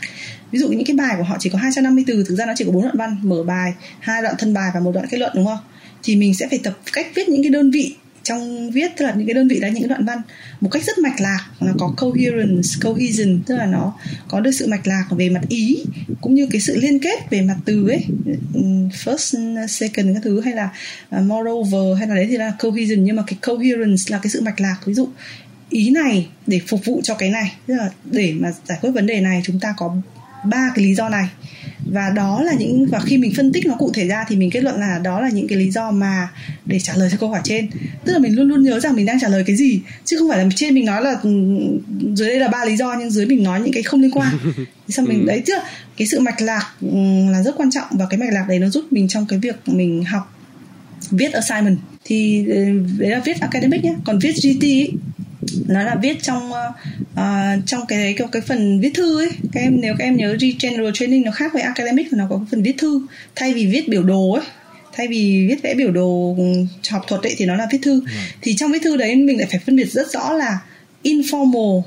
[0.51, 2.65] ví dụ những cái bài của họ chỉ có 250 từ thực ra nó chỉ
[2.65, 5.31] có bốn đoạn văn mở bài hai đoạn thân bài và một đoạn kết luận
[5.35, 5.59] đúng không
[6.03, 7.95] thì mình sẽ phải tập cách viết những cái đơn vị
[8.29, 10.21] trong viết, tức là những cái đơn vị là những cái đoạn văn
[10.61, 13.93] một cách rất mạch lạc, nó có coherence, cohesion, tức là nó
[14.27, 15.83] có được sự mạch lạc về mặt ý,
[16.21, 18.05] cũng như cái sự liên kết về mặt từ ấy.
[18.53, 18.61] Ừ,
[19.03, 20.69] first, second các thứ, hay là
[21.09, 24.41] à, moreover, hay là đấy thì là cohesion, nhưng mà cái coherence là cái sự
[24.41, 24.77] mạch lạc.
[24.85, 25.09] Ví dụ,
[25.69, 29.05] ý này để phục vụ cho cái này, tức là để mà giải quyết vấn
[29.05, 29.95] đề này, chúng ta có
[30.45, 31.25] ba cái lý do này
[31.91, 34.49] và đó là những và khi mình phân tích nó cụ thể ra thì mình
[34.51, 36.27] kết luận là đó là những cái lý do mà
[36.65, 37.69] để trả lời cho câu hỏi trên.
[38.05, 40.29] Tức là mình luôn luôn nhớ rằng mình đang trả lời cái gì chứ không
[40.29, 41.29] phải là trên mình nói là ừ,
[42.15, 44.37] dưới đây là ba lý do nhưng dưới mình nói những cái không liên quan.
[44.89, 45.27] Sao mình ừ.
[45.27, 45.53] đấy chứ
[45.97, 46.97] cái sự mạch lạc ừ,
[47.31, 47.87] là rất quan trọng.
[47.91, 50.35] Và cái mạch lạc đấy nó giúp mình trong cái việc mình học
[51.11, 51.77] viết assignment.
[52.05, 52.45] Thì
[52.97, 54.91] đấy là viết academic nhé còn viết GT ấy,
[55.67, 57.19] nó là viết trong uh,
[57.65, 59.29] trong cái cái, cái phần viết thư ấy.
[59.51, 62.63] Các em nếu các em nhớ general training nó khác với academic nó có phần
[62.63, 63.01] viết thư.
[63.35, 64.43] Thay vì viết biểu đồ ấy
[64.93, 66.35] thay vì viết vẽ biểu đồ
[66.89, 68.01] học thuật ấy thì nó là viết thư.
[68.05, 68.11] Ừ.
[68.41, 70.59] thì trong viết thư đấy mình lại phải phân biệt rất rõ là
[71.03, 71.81] informal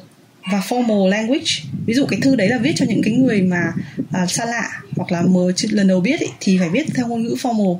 [0.50, 1.50] và formal language.
[1.86, 3.72] Ví dụ cái thư đấy là viết cho những cái người mà
[4.12, 7.22] à, xa lạ hoặc là mới lần đầu biết ý, thì phải viết theo ngôn
[7.22, 7.78] ngữ formal.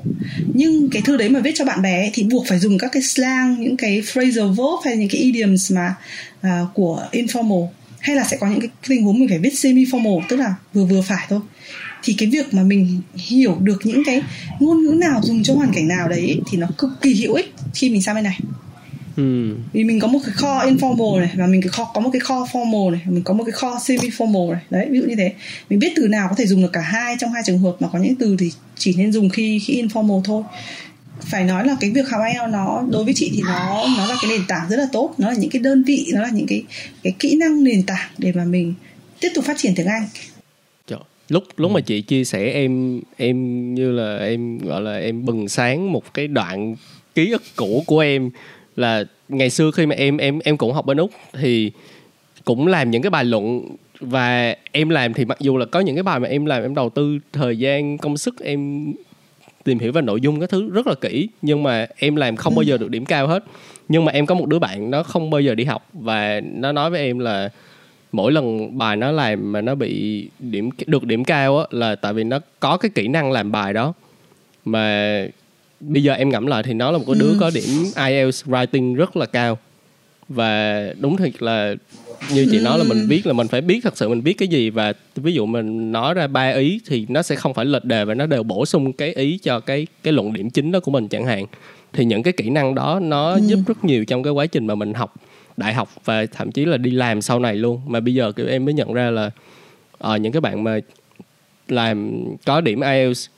[0.53, 2.91] Nhưng cái thư đấy mà viết cho bạn bè ấy, thì buộc phải dùng các
[2.91, 5.95] cái slang những cái phrasal verb hay những cái idioms mà
[6.41, 7.67] à, của informal.
[7.99, 10.55] Hay là sẽ có những cái tình huống mình phải viết semi formal tức là
[10.73, 11.39] vừa vừa phải thôi.
[12.03, 14.21] Thì cái việc mà mình hiểu được những cái
[14.59, 17.53] ngôn ngữ nào dùng cho hoàn cảnh nào đấy thì nó cực kỳ hữu ích
[17.73, 18.39] khi mình sang bên này.
[19.17, 19.55] Ừ.
[19.73, 22.19] vì mình có một cái kho informal này và mình cái kho có một cái
[22.19, 24.61] kho formal này mình có một cái kho semi formal này.
[24.69, 25.33] Đấy ví dụ như thế.
[25.69, 27.87] Mình biết từ nào có thể dùng được cả hai trong hai trường hợp mà
[27.93, 30.43] có những từ thì chỉ nên dùng khi khi informal thôi.
[31.19, 34.15] Phải nói là cái việc học IELTS nó đối với chị thì nó nó là
[34.21, 35.13] cái nền tảng rất là tốt.
[35.17, 36.63] Nó là những cái đơn vị nó là những cái
[37.03, 38.73] cái kỹ năng nền tảng để mà mình
[39.19, 40.07] tiếp tục phát triển tiếng Anh.
[41.29, 45.49] Lúc lúc mà chị chia sẻ em em như là em gọi là em bừng
[45.49, 46.75] sáng một cái đoạn
[47.15, 48.29] ký ức cũ của em
[48.75, 51.71] là ngày xưa khi mà em em em cũng học bên úc thì
[52.45, 55.95] cũng làm những cái bài luận và em làm thì mặc dù là có những
[55.95, 58.93] cái bài mà em làm, em đầu tư thời gian, công sức, em
[59.63, 62.55] tìm hiểu về nội dung các thứ rất là kỹ, nhưng mà em làm không
[62.55, 63.43] bao giờ được điểm cao hết.
[63.89, 66.71] Nhưng mà em có một đứa bạn nó không bao giờ đi học và nó
[66.71, 67.49] nói với em là
[68.11, 72.13] mỗi lần bài nó làm mà nó bị điểm, được điểm cao á là tại
[72.13, 73.93] vì nó có cái kỹ năng làm bài đó.
[74.65, 75.27] Mà
[75.87, 77.37] bây giờ em ngẫm lại thì nó là một cái đứa ừ.
[77.39, 79.57] có điểm IELTS writing rất là cao
[80.29, 81.75] và đúng thiệt là
[82.33, 84.47] như chị nói là mình biết là mình phải biết thật sự mình biết cái
[84.47, 87.85] gì và ví dụ mình nói ra ba ý thì nó sẽ không phải lệch
[87.85, 90.79] đề và nó đều bổ sung cái ý cho cái cái luận điểm chính đó
[90.79, 91.45] của mình chẳng hạn
[91.93, 93.41] thì những cái kỹ năng đó nó ừ.
[93.45, 95.15] giúp rất nhiều trong cái quá trình mà mình học
[95.57, 98.47] đại học và thậm chí là đi làm sau này luôn mà bây giờ kiểu
[98.47, 99.31] em mới nhận ra là
[100.13, 100.79] uh, những cái bạn mà
[101.67, 103.29] làm có điểm IELTS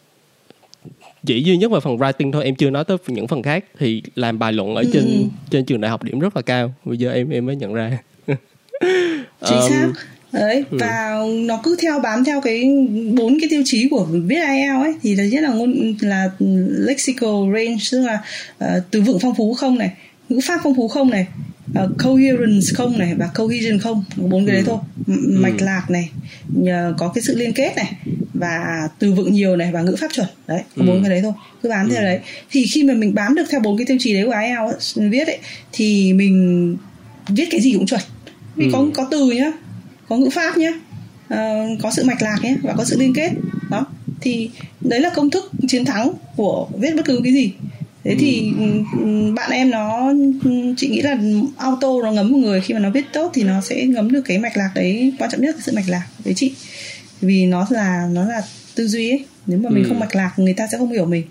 [1.25, 4.01] chỉ duy nhất vào phần writing thôi em chưa nói tới những phần khác thì
[4.15, 4.89] làm bài luận ở ừ.
[4.93, 7.73] trên trên trường đại học điểm rất là cao bây giờ em em mới nhận
[7.73, 7.97] ra
[9.45, 9.87] chính um, xác
[10.31, 10.77] đấy ừ.
[10.81, 12.63] và nó cứ theo bám theo cái
[13.13, 16.29] bốn cái tiêu chí của viết IELTS ấy thì thứ nhất là ngôn là
[16.69, 18.19] lexical range tức là
[18.65, 19.91] uh, từ vựng phong phú không này
[20.29, 21.27] ngữ pháp phong phú không này
[21.71, 24.67] uh, coherence không này và cohesion không bốn cái đấy ừ.
[24.67, 24.79] thôi.
[25.07, 25.65] M- mạch ừ.
[25.65, 26.09] lạc này
[26.47, 27.93] nhờ có cái sự liên kết này
[28.33, 30.27] và từ vựng nhiều này và ngữ pháp chuẩn.
[30.47, 30.99] Đấy bốn ừ.
[31.01, 31.33] cái đấy thôi.
[31.63, 32.19] Cứ bám theo đấy.
[32.51, 35.27] Thì khi mà mình bám được theo bốn cái tiêu chí đấy của IELTS viết
[35.27, 35.37] ấy
[35.71, 36.77] thì mình
[37.27, 38.01] viết cái gì cũng chuẩn.
[38.55, 39.51] Vì có có từ nhá
[40.07, 40.71] có ngữ pháp nhá
[41.33, 43.31] uh, có sự mạch lạc nhé và có sự liên kết.
[43.69, 43.85] Đó.
[44.21, 44.49] Thì
[44.81, 47.53] đấy là công thức chiến thắng của viết bất cứ cái gì
[48.05, 48.51] thế thì
[48.99, 50.13] ừ, bạn em nó
[50.77, 51.17] chị nghĩ là
[51.57, 54.21] auto nó ngấm một người khi mà nó viết tốt thì nó sẽ ngấm được
[54.25, 55.13] cái mạch lạc đấy.
[55.19, 56.53] Quan trọng nhất là sự mạch lạc với chị.
[57.21, 58.41] Vì nó là nó là
[58.75, 59.25] tư duy ấy.
[59.47, 59.87] Nếu mà mình ừ.
[59.87, 61.23] không mạch lạc người ta sẽ không hiểu mình.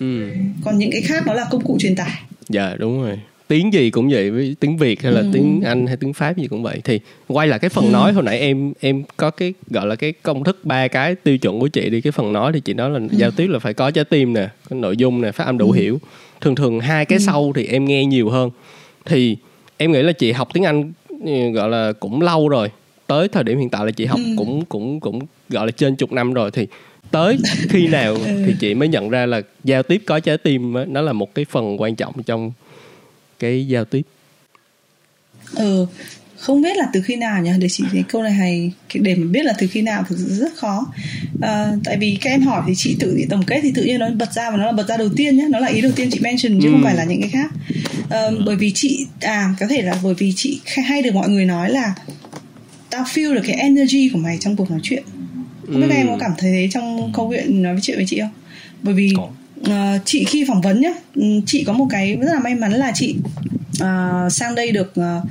[0.00, 0.28] Ừ.
[0.64, 2.22] còn những cái khác nó là công cụ truyền tải.
[2.48, 5.26] Dạ đúng rồi tiếng gì cũng vậy với tiếng việt hay là ừ.
[5.32, 7.90] tiếng anh hay tiếng pháp gì cũng vậy thì quay lại cái phần ừ.
[7.90, 11.38] nói hồi nãy em em có cái gọi là cái công thức ba cái tiêu
[11.38, 13.08] chuẩn của chị đi cái phần nói thì chị nói là ừ.
[13.10, 15.70] giao tiếp là phải có trái tim nè cái nội dung nè phát âm đủ
[15.70, 15.76] ừ.
[15.76, 16.00] hiểu
[16.40, 17.22] thường thường hai cái ừ.
[17.26, 18.50] sau thì em nghe nhiều hơn
[19.04, 19.36] thì
[19.76, 20.92] em nghĩ là chị học tiếng anh
[21.24, 22.70] ừ, gọi là cũng lâu rồi
[23.06, 24.30] tới thời điểm hiện tại là chị học ừ.
[24.36, 26.66] cũng cũng cũng gọi là trên chục năm rồi thì
[27.10, 28.42] tới khi nào ừ.
[28.46, 31.44] thì chị mới nhận ra là giao tiếp có trái tim nó là một cái
[31.44, 32.52] phần quan trọng trong
[33.38, 34.02] cái giao tiếp?
[35.54, 35.86] Ừ
[36.38, 37.50] không biết là từ khi nào nhỉ?
[37.58, 40.34] Để chị thấy câu này hay để mà biết là từ khi nào thực sự
[40.34, 40.86] rất khó.
[41.42, 44.10] À, tại vì các em hỏi thì chị tự tổng kết thì tự nhiên nó
[44.10, 45.46] bật ra và nó là bật ra đầu tiên nhé.
[45.50, 46.72] Nó là ý đầu tiên chị mention chứ ừ.
[46.72, 47.50] không phải là những cái khác.
[48.10, 51.44] À, bởi vì chị à có thể là bởi vì chị hay được mọi người
[51.44, 51.94] nói là
[52.90, 55.02] tao feel được cái energy của mày trong cuộc nói chuyện.
[55.66, 55.88] Không biết ừ.
[55.88, 58.32] các em có cảm thấy thế trong câu chuyện nói chuyện với chị không?
[58.82, 59.12] Bởi vì
[59.60, 62.72] uh, chị khi phỏng vấn nhé ừ, chị có một cái rất là may mắn
[62.72, 63.16] là chị
[63.82, 65.24] uh, sang đây được uh,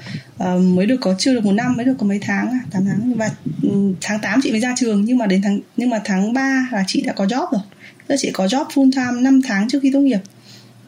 [0.43, 2.85] uh, mới được có chưa được một năm mới được có mấy tháng à, tám
[2.85, 3.13] 8 tháng.
[3.13, 3.31] Và
[3.63, 6.69] um, tháng 8 chị mới ra trường nhưng mà đến tháng nhưng mà tháng 3
[6.71, 7.61] là chị đã có job rồi.
[8.07, 10.19] Tức là chị có job full time 5 tháng trước khi tốt nghiệp.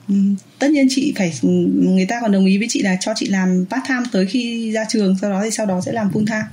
[0.07, 1.33] Um, tất nhiên chị phải
[1.73, 4.71] người ta còn đồng ý với chị là cho chị làm part time tới khi
[4.71, 6.45] ra trường sau đó thì sau đó sẽ làm full time.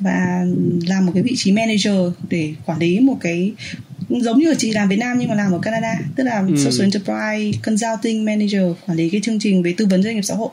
[0.00, 0.44] Và
[0.86, 1.94] làm một cái vị trí manager
[2.30, 3.52] để quản lý một cái
[4.10, 5.98] giống như là chị làm Việt Nam nhưng mà làm ở Canada.
[6.16, 6.56] Tức là ừ.
[6.56, 10.34] social enterprise consulting manager quản lý cái chương trình về tư vấn doanh nghiệp xã
[10.34, 10.50] hội.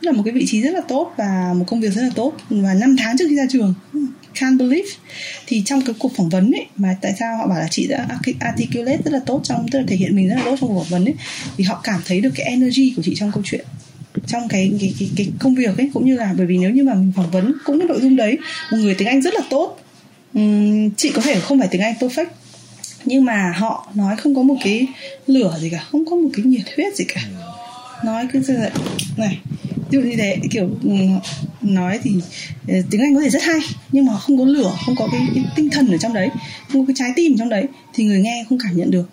[0.00, 2.10] Tức là một cái vị trí rất là tốt và một công việc rất là
[2.14, 2.32] tốt.
[2.50, 3.74] Và năm tháng trước khi ra trường
[4.34, 4.88] can't believe.
[5.46, 8.06] Thì trong cái cuộc phỏng vấn ấy mà tại sao họ bảo là chị đã
[8.40, 10.78] articulate rất là tốt trong tức là thể hiện mình rất là tốt trong cuộc
[10.78, 11.14] phỏng vấn ấy
[11.56, 13.64] vì họ cảm thấy được cái energy của chị trong câu chuyện
[14.26, 15.90] trong cái cái cái, cái công việc ấy.
[15.94, 18.16] Cũng như là bởi vì nếu như mà mình phỏng vấn cũng cái nội dung
[18.16, 18.38] đấy
[18.72, 19.80] một người tiếng Anh rất là tốt.
[20.96, 22.26] Chị có thể không phải tiếng Anh perfect
[23.04, 24.86] nhưng mà họ nói không có một cái
[25.26, 27.20] lửa gì cả không có một cái nhiệt huyết gì cả.
[28.04, 28.58] Nói cứ như
[29.16, 29.38] này.
[29.90, 30.90] Ví dụ như thế kiểu ừ,
[31.60, 32.10] nói thì
[32.68, 33.60] ờ, tiếng anh có thể rất hay
[33.92, 36.28] nhưng mà không có lửa không có cái, cái tinh thần ở trong đấy
[36.68, 39.10] không có cái trái tim ở trong đấy thì người nghe không cảm nhận được.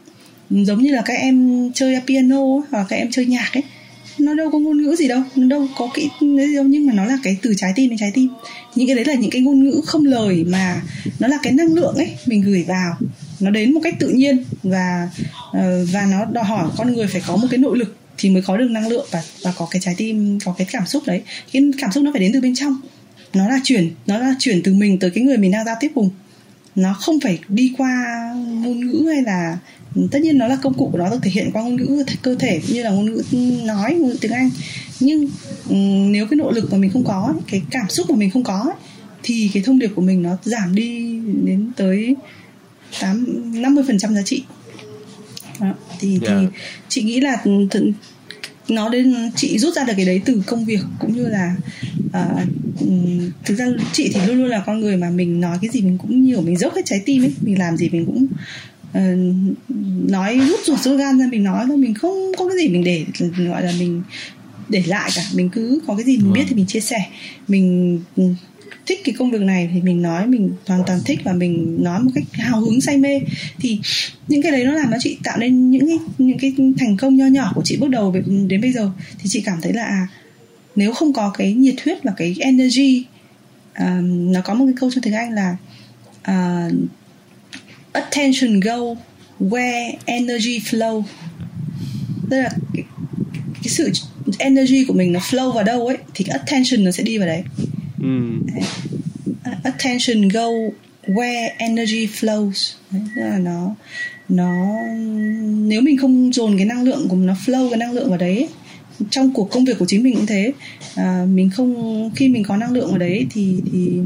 [0.49, 3.63] Giống như là các em chơi piano hoặc các em chơi nhạc ấy
[4.17, 6.93] nó đâu có ngôn ngữ gì đâu nó đâu có kỹ đấy đâu nhưng mà
[6.93, 8.29] nó là cái từ trái tim đến trái tim.
[8.75, 10.81] Những cái đấy là những cái ngôn ngữ không lời mà
[11.19, 12.97] nó là cái năng lượng ấy mình gửi vào
[13.41, 15.09] nó đến một cách tự nhiên và
[15.53, 18.41] ờ, và nó đòi hỏi con người phải có một cái nội lực thì mới
[18.41, 21.21] có được năng lượng và và có cái trái tim, có cái cảm xúc đấy.
[21.53, 22.81] Cái cảm xúc nó phải đến từ bên trong.
[23.33, 25.91] Nó là chuyển, nó là chuyển từ mình tới cái người mình đang giao tiếp
[25.95, 26.09] cùng.
[26.75, 29.57] Nó không phải đi qua ngôn ngữ hay là,
[30.11, 32.35] tất nhiên nó là công cụ của nó được thể hiện qua ngôn ngữ cơ
[32.35, 33.23] thể như là ngôn ngữ
[33.63, 34.49] nói, ngôn ngữ tiếng anh.
[34.99, 35.27] Nhưng
[35.69, 35.75] ừ,
[36.09, 38.73] nếu cái nội lực mà mình không có, cái cảm xúc mà mình không có
[39.23, 42.15] thì cái thông điệp của mình nó giảm đi đến tới
[42.99, 43.25] tám
[43.61, 44.43] năm mươi phần trăm giá trị
[45.59, 45.73] đó.
[45.99, 46.21] thì yeah.
[46.21, 46.59] thì dạ.
[46.87, 47.91] chị nghĩ là th-
[48.69, 51.55] nó đến chị rút ra được cái đấy từ công việc cũng như là
[52.05, 52.47] uh,
[53.45, 55.97] thực ra chị thì luôn luôn là con người mà mình nói cái gì mình
[55.97, 58.27] cũng nhiều mình dốc hết trái tim ấy mình làm gì mình cũng
[58.97, 62.67] uh, nói rút ruột ruột gan ra mình nói thôi mình không có cái gì
[62.67, 63.05] mình để
[63.37, 64.01] gọi là mình
[64.69, 66.97] để lại cả mình cứ có cái gì mình biết thì mình chia sẻ
[67.47, 67.99] mình
[68.85, 71.99] thích cái công việc này thì mình nói mình hoàn toàn thích và mình nói
[71.99, 73.21] một cách hào hứng say mê.
[73.59, 73.79] Thì
[74.27, 77.15] những cái đấy nó làm cho chị tạo nên những cái những cái thành công
[77.15, 78.15] nho nhỏ của chị bước đầu
[78.47, 78.91] đến bây giờ.
[79.19, 80.07] Thì chị cảm thấy là à,
[80.75, 83.05] nếu không có cái nhiệt huyết và cái energy
[83.71, 85.57] uh, nó có một cái câu trong tiếng anh là
[86.31, 86.73] uh,
[87.91, 88.77] attention go
[89.39, 91.03] where energy flow.
[92.29, 92.83] Tức là cái,
[93.53, 93.91] cái sự
[94.37, 97.27] energy của mình nó flow vào đâu ấy thì cái attention nó sẽ đi vào
[97.27, 97.43] đấy
[98.01, 98.53] ừ.
[99.63, 100.47] attention go
[101.07, 102.73] where energy flows.
[102.91, 103.75] Đấy, tức là nó
[104.29, 104.65] nó
[105.43, 108.17] nếu mình không dồn cái năng lượng của mình nó flow cái năng lượng vào
[108.17, 108.49] đấy
[109.09, 110.53] trong cuộc công việc của chính mình cũng thế.
[110.95, 113.99] À, mình không khi mình có năng lượng ở đấy thì thì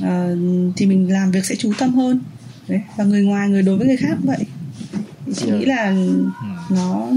[0.00, 0.28] à,
[0.76, 2.20] thì mình làm việc sẽ chú tâm hơn.
[2.68, 4.46] Đấy và người ngoài người đối với người khác cũng vậy.
[5.34, 5.60] Chị yeah.
[5.60, 5.94] nghĩ là
[6.70, 7.08] nó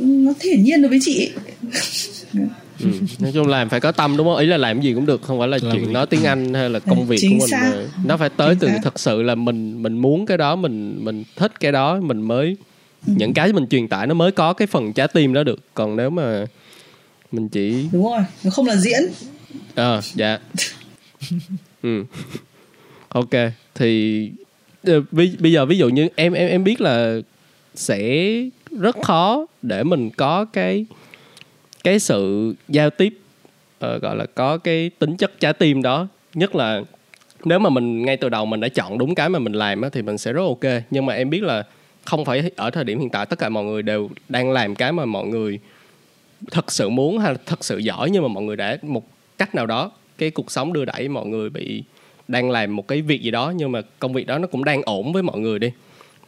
[0.00, 1.30] nó hiển nhiên đối với chị
[2.80, 2.88] ừ.
[3.18, 5.38] nói chung làm phải có tâm đúng không ý là làm gì cũng được không
[5.38, 7.72] phải là làm chuyện nói tiếng anh hay là công việc Chính của mình xác.
[8.04, 8.80] nó phải tới Chính từ xác.
[8.82, 12.56] thật sự là mình mình muốn cái đó mình mình thích cái đó mình mới
[13.06, 13.12] ừ.
[13.16, 15.96] những cái mình truyền tải nó mới có cái phần trái tim đó được còn
[15.96, 16.46] nếu mà
[17.32, 19.00] mình chỉ đúng rồi nó không là diễn
[19.74, 20.38] ờ à, dạ
[21.82, 22.04] ừ
[23.08, 23.30] ok
[23.74, 24.30] thì
[24.86, 25.02] ờ,
[25.38, 27.16] bây giờ ví dụ như em em em biết là
[27.74, 28.32] sẽ
[28.70, 30.86] rất khó để mình có cái
[31.84, 33.18] cái sự giao tiếp
[33.84, 36.82] uh, gọi là có cái tính chất trái tim đó nhất là
[37.44, 39.88] nếu mà mình ngay từ đầu mình đã chọn đúng cái mà mình làm á,
[39.92, 40.82] thì mình sẽ rất ok.
[40.90, 41.64] Nhưng mà em biết là
[42.04, 44.92] không phải ở thời điểm hiện tại tất cả mọi người đều đang làm cái
[44.92, 45.58] mà mọi người
[46.50, 49.04] thật sự muốn hay là thật sự giỏi nhưng mà mọi người đã một
[49.38, 51.82] cách nào đó cái cuộc sống đưa đẩy mọi người bị
[52.28, 54.82] đang làm một cái việc gì đó nhưng mà công việc đó nó cũng đang
[54.82, 55.70] ổn với mọi người đi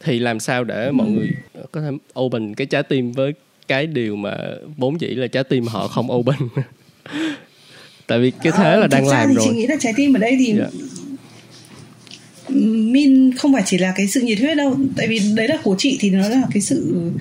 [0.03, 1.31] thì làm sao để mọi người
[1.71, 1.87] có thể
[2.19, 3.33] open cái trái tim với
[3.71, 4.37] cái điều mà
[4.77, 6.35] vốn dĩ là trái tim họ không open
[8.07, 10.19] tại vì cái thế à, là đang làm rồi chị nghĩ là trái tim ở
[10.19, 10.71] đây thì yeah.
[10.73, 12.55] Dạ.
[12.93, 15.75] min không phải chỉ là cái sự nhiệt huyết đâu tại vì đấy là của
[15.77, 17.11] chị thì nó là cái sự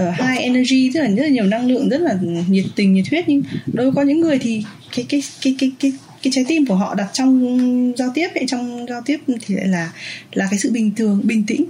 [0.00, 3.08] uh, high energy tức là rất là nhiều năng lượng rất là nhiệt tình nhiệt
[3.10, 4.64] huyết nhưng đối với có những người thì
[4.96, 8.44] cái cái cái cái cái cái trái tim của họ đặt trong giao tiếp ấy
[8.48, 9.92] trong giao tiếp thì lại là
[10.32, 11.64] là cái sự bình thường bình tĩnh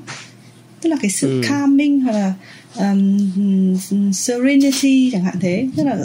[0.81, 1.49] tức là cái sự ừ.
[1.49, 2.33] calming hoặc là
[2.77, 5.69] um, serenity chẳng hạn thế.
[5.77, 5.97] Rất là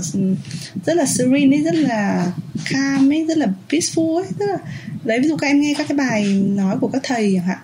[0.85, 2.31] rất là serene ấy, rất là
[2.71, 4.25] calm ấy rất là peaceful ấy.
[4.39, 4.57] Rất là
[5.03, 7.57] đấy ví dụ các em nghe các cái bài nói của các thầy chẳng hạn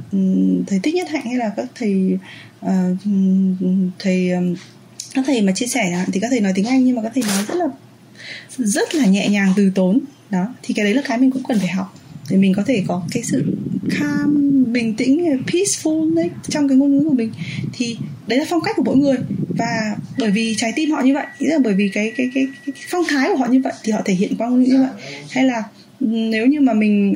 [0.67, 2.17] thầy thích nhất hạnh hay là các thầy
[2.65, 2.71] uh,
[3.99, 4.29] thầy
[5.13, 7.01] các thầy mà chia sẻ chẳng hạn thì các thầy nói tiếng anh nhưng mà
[7.01, 7.67] các thầy nói rất là
[8.57, 9.99] rất là nhẹ nhàng từ tốn.
[10.29, 11.95] Đó thì cái đấy là cái mình cũng cần phải học
[12.29, 13.43] để mình có thể có cái sự
[13.99, 17.31] calm bình tĩnh peaceful đấy trong cái ngôn ngữ của mình.
[17.73, 17.97] Thì
[18.27, 19.17] đấy là phong cách của mỗi người.
[19.57, 22.47] Và bởi vì trái tim họ như vậy nghĩa là bởi vì cái cái cái,
[22.65, 24.79] cái phong thái của họ như vậy thì họ thể hiện qua ngôn ngữ như
[24.81, 25.11] vậy.
[25.29, 25.63] Hay là
[25.99, 27.15] ừ, nếu như mà mình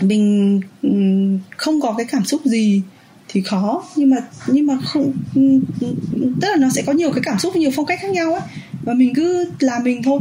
[0.00, 0.90] mình ừ,
[1.56, 2.82] không có cái cảm xúc gì
[3.28, 3.84] thì khó.
[3.96, 4.16] Nhưng mà
[4.46, 5.60] nhưng mà không ừ,
[6.40, 8.42] tức là nó sẽ có nhiều cái cảm xúc nhiều phong cách khác nhau ấy
[8.84, 10.20] và mình cứ làm mình thôi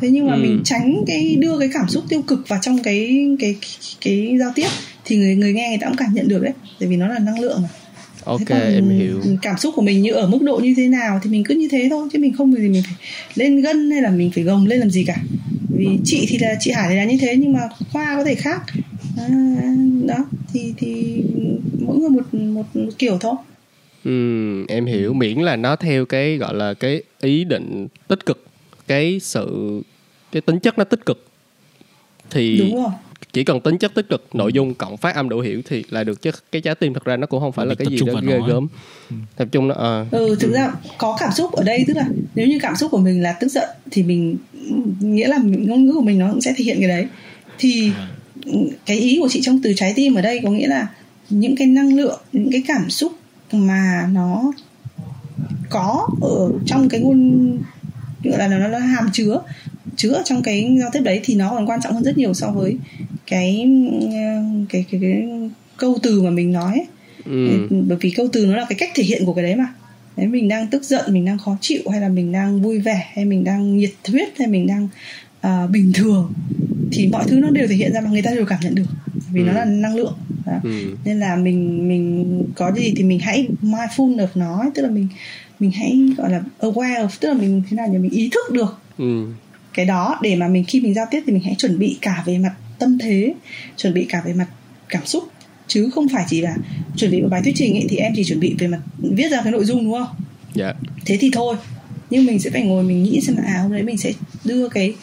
[0.00, 0.40] thế nhưng mà ừ.
[0.40, 3.56] mình tránh cái đưa cái cảm xúc tiêu cực vào trong cái cái
[4.00, 4.68] cái giao tiếp
[5.04, 7.18] thì người người nghe người ta cũng cảm nhận được đấy tại vì nó là
[7.18, 7.68] năng lượng mà.
[8.24, 9.20] Ok em hiểu.
[9.42, 11.68] cảm xúc của mình như ở mức độ như thế nào thì mình cứ như
[11.70, 12.94] thế thôi chứ mình không gì mình phải
[13.34, 15.16] lên gân hay là mình phải gồng lên làm gì cả.
[15.76, 17.60] Vì chị thì là chị Hải thì là như thế nhưng mà
[17.92, 18.62] khoa có thể khác.
[19.18, 19.28] À,
[20.06, 20.16] đó
[20.52, 21.22] thì thì
[21.78, 23.34] mỗi người một một, một kiểu thôi.
[24.04, 25.12] Ừ, em hiểu.
[25.12, 28.49] Miễn là nó theo cái gọi là cái ý định tích cực
[28.90, 29.82] cái sự
[30.32, 31.26] cái tính chất nó tích cực.
[32.30, 32.72] Thì
[33.32, 36.04] chỉ cần tính chất tích cực nội dung cộng phát âm đủ hiểu thì là
[36.04, 36.22] được.
[36.22, 38.38] Chứ cái trái tim thật ra nó cũng không phải là cái gì đó ghê
[38.48, 38.68] gớm.
[39.10, 39.16] Ừ.
[39.36, 40.06] tập trung nó à.
[40.10, 41.84] ừ thực ra có cảm xúc ở đây.
[41.86, 44.36] Tức là nếu như cảm xúc của mình là tức giận thì mình
[45.00, 47.06] nghĩa là ngôn ngữ của mình nó cũng sẽ thể hiện cái đấy.
[47.58, 47.92] Thì
[48.86, 50.86] cái ý của chị trong từ trái tim ở đây có nghĩa là
[51.30, 53.12] những cái năng lượng những cái cảm xúc
[53.52, 54.52] mà nó
[55.70, 57.58] có ở trong cái ngôn
[58.24, 59.40] gọi là nó, nó hàm chứa
[59.96, 62.34] chứa ở trong cái giao tiếp đấy thì nó còn quan trọng hơn rất nhiều
[62.34, 62.76] so với
[63.26, 63.68] cái
[64.68, 65.28] cái cái, cái
[65.76, 66.86] câu từ mà mình nói
[67.24, 67.68] ừ.
[67.70, 69.74] bởi vì câu từ nó là cái cách thể hiện của cái đấy mà
[70.16, 73.10] đấy mình đang tức giận mình đang khó chịu hay là mình đang vui vẻ
[73.14, 74.88] hay mình đang nhiệt huyết hay mình đang
[75.46, 76.32] uh, bình thường
[76.92, 78.86] thì mọi thứ nó đều thể hiện ra mà người ta đều cảm nhận được
[79.32, 79.44] vì ừ.
[79.46, 80.14] nó là năng lượng
[80.46, 80.60] đó.
[80.62, 80.96] Ừ.
[81.04, 85.08] nên là mình mình có gì thì mình hãy mindful of nó tức là mình
[85.60, 88.52] mình hãy gọi là aware of tức là mình thế nào nhỉ mình ý thức
[88.52, 89.26] được ừ.
[89.74, 92.22] cái đó để mà mình khi mình giao tiếp thì mình hãy chuẩn bị cả
[92.26, 93.34] về mặt tâm thế
[93.76, 94.46] chuẩn bị cả về mặt
[94.88, 95.24] cảm xúc
[95.70, 96.56] chứ không phải chỉ là
[96.96, 99.28] chuẩn bị một bài thuyết trình ấy thì em chỉ chuẩn bị về mặt viết
[99.30, 100.16] ra cái nội dung đúng không?
[100.54, 100.74] Dạ.
[101.06, 101.56] Thế thì thôi.
[102.10, 104.12] Nhưng mình sẽ phải ngồi mình nghĩ xem là à hôm đấy mình sẽ
[104.44, 104.94] đưa cái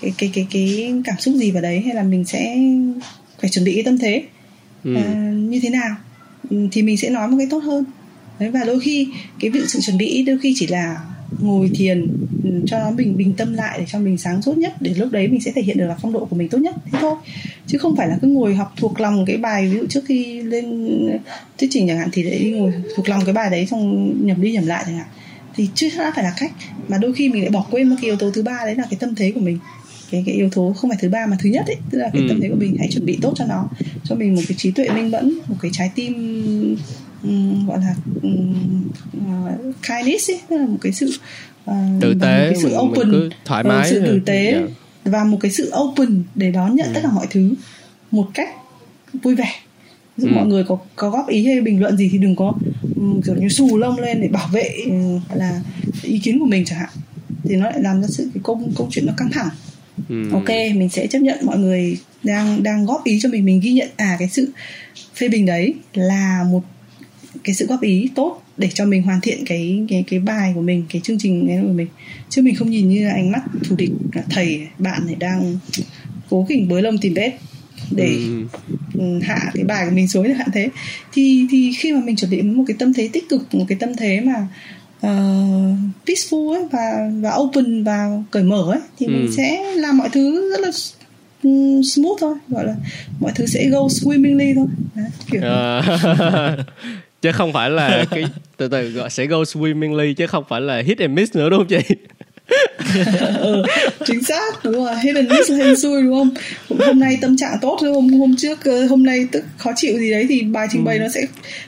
[0.00, 2.56] cái cái cái cái cảm xúc gì vào đấy hay là mình sẽ
[3.40, 4.22] phải chuẩn bị cái tâm thế
[4.84, 4.94] ừ.
[4.94, 5.96] à, như thế nào
[6.50, 7.84] ừ, thì mình sẽ nói một cái tốt hơn
[8.40, 9.08] đấy và đôi khi
[9.40, 10.96] cái việc sự chuẩn bị đôi khi chỉ là
[11.40, 12.06] ngồi thiền
[12.44, 15.28] ừ, cho nó bình tâm lại để cho mình sáng suốt nhất để lúc đấy
[15.28, 16.74] mình sẽ thể hiện được là phong độ của mình tốt nhất.
[16.84, 17.14] Thế thôi.
[17.66, 20.42] Chứ không phải là cứ ngồi học thuộc lòng cái bài ví dụ trước khi
[20.42, 20.98] lên
[21.58, 24.52] thuyết trình chẳng hạn thì để ngồi thuộc lòng cái bài đấy xong nhầm đi
[24.52, 25.06] nhầm lại chẳng hạn.
[25.54, 26.52] Thì chưa đã phải là cách.
[26.88, 28.84] Mà đôi khi mình lại bỏ quên một cái yếu tố thứ ba đấy là
[28.90, 29.58] cái tâm thế của mình.
[30.10, 32.22] Cái cái yếu tố không phải thứ ba mà thứ nhất ấy tức là cái
[32.22, 32.28] ừ.
[32.28, 33.68] tâm thế của mình hãy chuẩn bị tốt cho nó.
[34.04, 36.76] Cho mình một cái trí tuệ minh mẫn một cái trái tim
[37.22, 38.82] um, gọi là um,
[39.16, 41.12] uh, kindness ấy tức là một cái sự
[41.70, 44.62] uh, tử tế cái sự mình, open mình thoải mái uh, sự tử tế yeah.
[45.04, 45.10] Dạ.
[45.10, 46.92] và một cái sự open để đón nhận ừ.
[46.94, 47.54] tất cả mọi thứ
[48.10, 48.48] một cách
[49.22, 49.52] vui vẻ
[50.16, 50.34] ví dụ ừ.
[50.34, 52.52] mọi người có có góp ý hay bình luận gì thì đừng có
[52.96, 55.60] um, kiểu như xù lông lên để bảo vệ um, là
[56.02, 56.90] ý kiến của mình chẳng hạn
[57.44, 59.48] thì nó lại làm ra sự cái câu câu chuyện nó căng thẳng
[60.08, 60.30] ừ.
[60.32, 63.72] ok mình sẽ chấp nhận mọi người đang đang góp ý cho mình mình ghi
[63.72, 64.52] nhận à cái sự
[65.14, 66.62] phê bình đấy là một
[67.44, 70.60] cái sự góp ý tốt để cho mình hoàn thiện cái cái cái bài của
[70.60, 71.86] mình cái chương trình của mình
[72.28, 73.90] chứ mình không nhìn như ánh mắt thù địch
[74.30, 75.58] thầy bạn này đang
[76.30, 77.38] cố kỉnh bới lông tìm vết
[77.90, 78.44] để ừ.
[78.94, 79.18] ừ.
[79.22, 80.68] hạ cái bài của mình xuống hạn thế
[81.12, 83.78] thì thì khi mà mình chuẩn bị một cái tâm thế tích cực một cái
[83.80, 84.48] tâm thế mà
[85.06, 89.10] uh, peaceful ấy và và open và cởi mở ấy thì ừ.
[89.10, 90.70] mình sẽ làm mọi thứ rất là
[91.82, 92.74] smooth thôi gọi là
[93.20, 96.66] mọi thứ sẽ go swimmingly thôi Đấy, kiểu uh,
[97.22, 98.24] chứ không phải là cái
[98.56, 101.58] từ từ gọi sẽ go swimmingly chứ không phải là hit and miss nữa đúng
[101.58, 101.94] không chị?
[103.40, 103.62] Ừ,
[104.06, 104.94] chính xác đúng rồi.
[105.02, 106.30] Hit and miss hên xui đúng không?
[106.86, 110.10] Hôm nay tâm trạng tốt hôm hôm trước ờ, hôm nay tức khó chịu gì
[110.10, 111.02] đấy thì bài trình bày ừ.
[111.02, 111.20] nó sẽ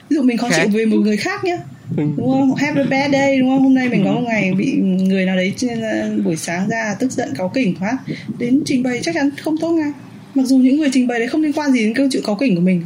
[0.09, 0.55] ví dụ mình khó khác.
[0.61, 1.57] chịu về một người khác nhé
[1.97, 2.03] Ừ.
[2.17, 2.55] đúng không?
[2.55, 3.63] Happy bad day đúng không?
[3.63, 5.79] Hôm nay mình có một ngày bị người nào đấy trên
[6.23, 7.97] buổi sáng ra tức giận cáu kỉnh quá.
[8.39, 9.91] Đến trình bày chắc chắn không tốt ngay.
[10.35, 12.35] Mặc dù những người trình bày đấy không liên quan gì đến câu chuyện cáu
[12.35, 12.83] kỉnh của mình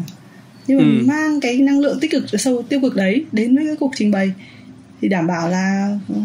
[0.68, 1.05] nhưng mà ừ.
[1.07, 4.11] mang cái năng lượng tích cực sâu tiêu cực đấy đến với cái cuộc trình
[4.11, 4.32] bày
[5.01, 6.16] thì đảm bảo là ừ,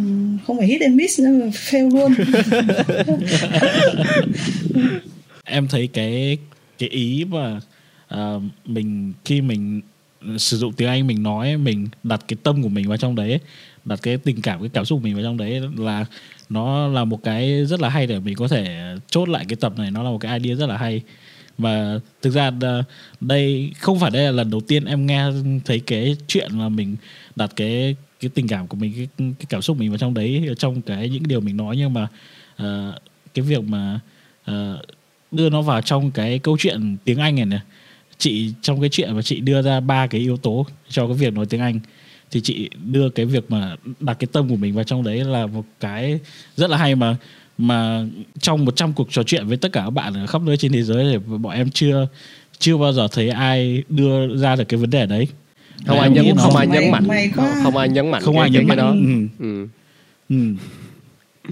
[0.47, 2.14] không phải hit and miss nữa mà fail luôn
[5.45, 6.38] em thấy cái
[6.78, 7.61] cái ý mà
[8.14, 9.80] uh, mình khi mình
[10.38, 13.41] sử dụng tiếng Anh mình nói mình đặt cái tâm của mình vào trong đấy
[13.84, 16.05] đặt cái tình cảm cái cảm xúc của mình vào trong đấy là
[16.49, 19.72] nó là một cái rất là hay để mình có thể chốt lại cái tập
[19.78, 21.03] này nó là một cái idea rất là hay
[21.61, 22.82] và thực ra ờ,
[23.20, 25.24] đây không phải đây là lần đầu tiên em nghe
[25.64, 26.96] thấy cái chuyện là mình
[27.36, 30.48] đặt cái cái tình cảm của mình cái, cái cảm xúc mình vào trong đấy
[30.58, 31.76] trong cái những điều mình nói.
[31.76, 32.08] Nhưng mà
[32.62, 32.94] uh,
[33.34, 34.00] cái việc mà
[34.50, 34.54] uh,
[35.30, 37.61] đưa nó vào trong cái câu chuyện tiếng Anh này này
[38.18, 41.32] chị trong cái chuyện mà chị đưa ra ba cái yếu tố cho cái việc
[41.32, 41.80] nói tiếng Anh
[42.30, 45.46] thì chị đưa cái việc mà đặt cái tâm của mình vào trong đấy là
[45.46, 46.18] một cái
[46.56, 47.16] rất là hay mà
[47.61, 48.04] mà
[48.40, 50.82] trong 100 cuộc trò chuyện với tất cả các bạn ở khắp nơi trên thế
[50.82, 52.08] giới thì bọn em chưa
[52.58, 55.28] chưa bao giờ thấy ai đưa ra được cái vấn đề đấy
[55.86, 57.30] không ai nhấn không ai nhấn mạnh
[57.62, 59.26] không, ai nhấn mạnh không ai nhấn mạnh đó ừ.
[59.38, 59.66] Ừ.
[60.28, 60.54] Ừ.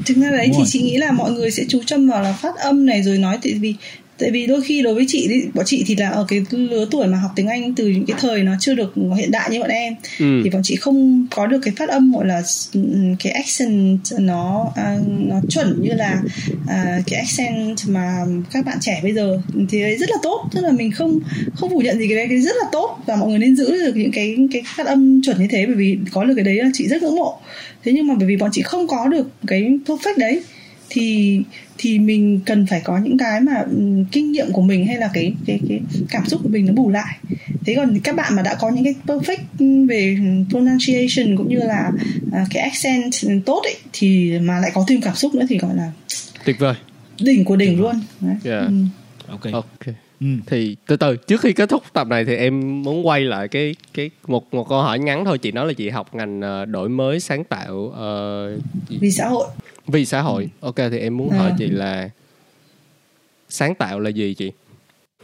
[0.06, 2.56] thực ra đấy thì chị nghĩ là mọi người sẽ chú tâm vào là phát
[2.56, 3.74] âm này rồi nói tại vì
[4.18, 6.86] tại vì đôi khi đối với chị thì bọn chị thì là ở cái lứa
[6.90, 9.60] tuổi mà học tiếng Anh từ những cái thời nó chưa được hiện đại như
[9.60, 9.94] bọn em.
[10.18, 10.40] Ừ.
[10.44, 12.42] thì bọn chị không có được cái phát âm gọi là
[13.18, 16.22] cái accent nó à, nó chuẩn như là
[16.68, 18.16] à, cái accent mà
[18.52, 19.40] các bạn trẻ bây giờ.
[19.68, 21.20] Thì đấy rất là tốt tức là mình không
[21.54, 23.72] không phủ nhận gì cái đấy cái rất là tốt và mọi người nên giữ
[23.72, 26.54] được những cái cái phát âm chuẩn như thế bởi vì có được cái đấy
[26.54, 27.38] là chị rất ngưỡng mộ.
[27.84, 30.42] Thế nhưng mà bởi vì bọn chị không có được cái perfect đấy
[30.90, 31.40] thì
[31.78, 35.10] thì mình cần phải có những cái mà um, kinh nghiệm của mình hay là
[35.12, 35.80] cái cái cái
[36.10, 37.18] cảm xúc của mình nó bù lại
[37.66, 40.18] thế còn các bạn mà đã có những cái perfect về
[40.50, 41.90] pronunciation cũng như là
[42.26, 43.12] uh, cái accent
[43.46, 45.92] tốt ấy thì mà lại có thêm cảm xúc nữa thì gọi là
[46.44, 46.74] tuyệt vời
[47.20, 48.36] đỉnh của đỉnh luôn Đấy.
[48.44, 48.66] Yeah.
[48.66, 48.74] Ừ.
[49.28, 50.26] ok ok Ừ.
[50.46, 53.74] thì từ từ trước khi kết thúc tập này thì em muốn quay lại cái
[53.94, 56.88] cái một một câu hỏi ngắn thôi chị nói là chị học ngành uh, đổi
[56.88, 58.62] mới sáng tạo uh,
[59.00, 59.46] vì xã hội
[59.88, 60.48] vì xã hội.
[60.60, 61.38] Ok thì em muốn à.
[61.38, 62.10] hỏi chị là
[63.48, 64.52] sáng tạo là gì chị?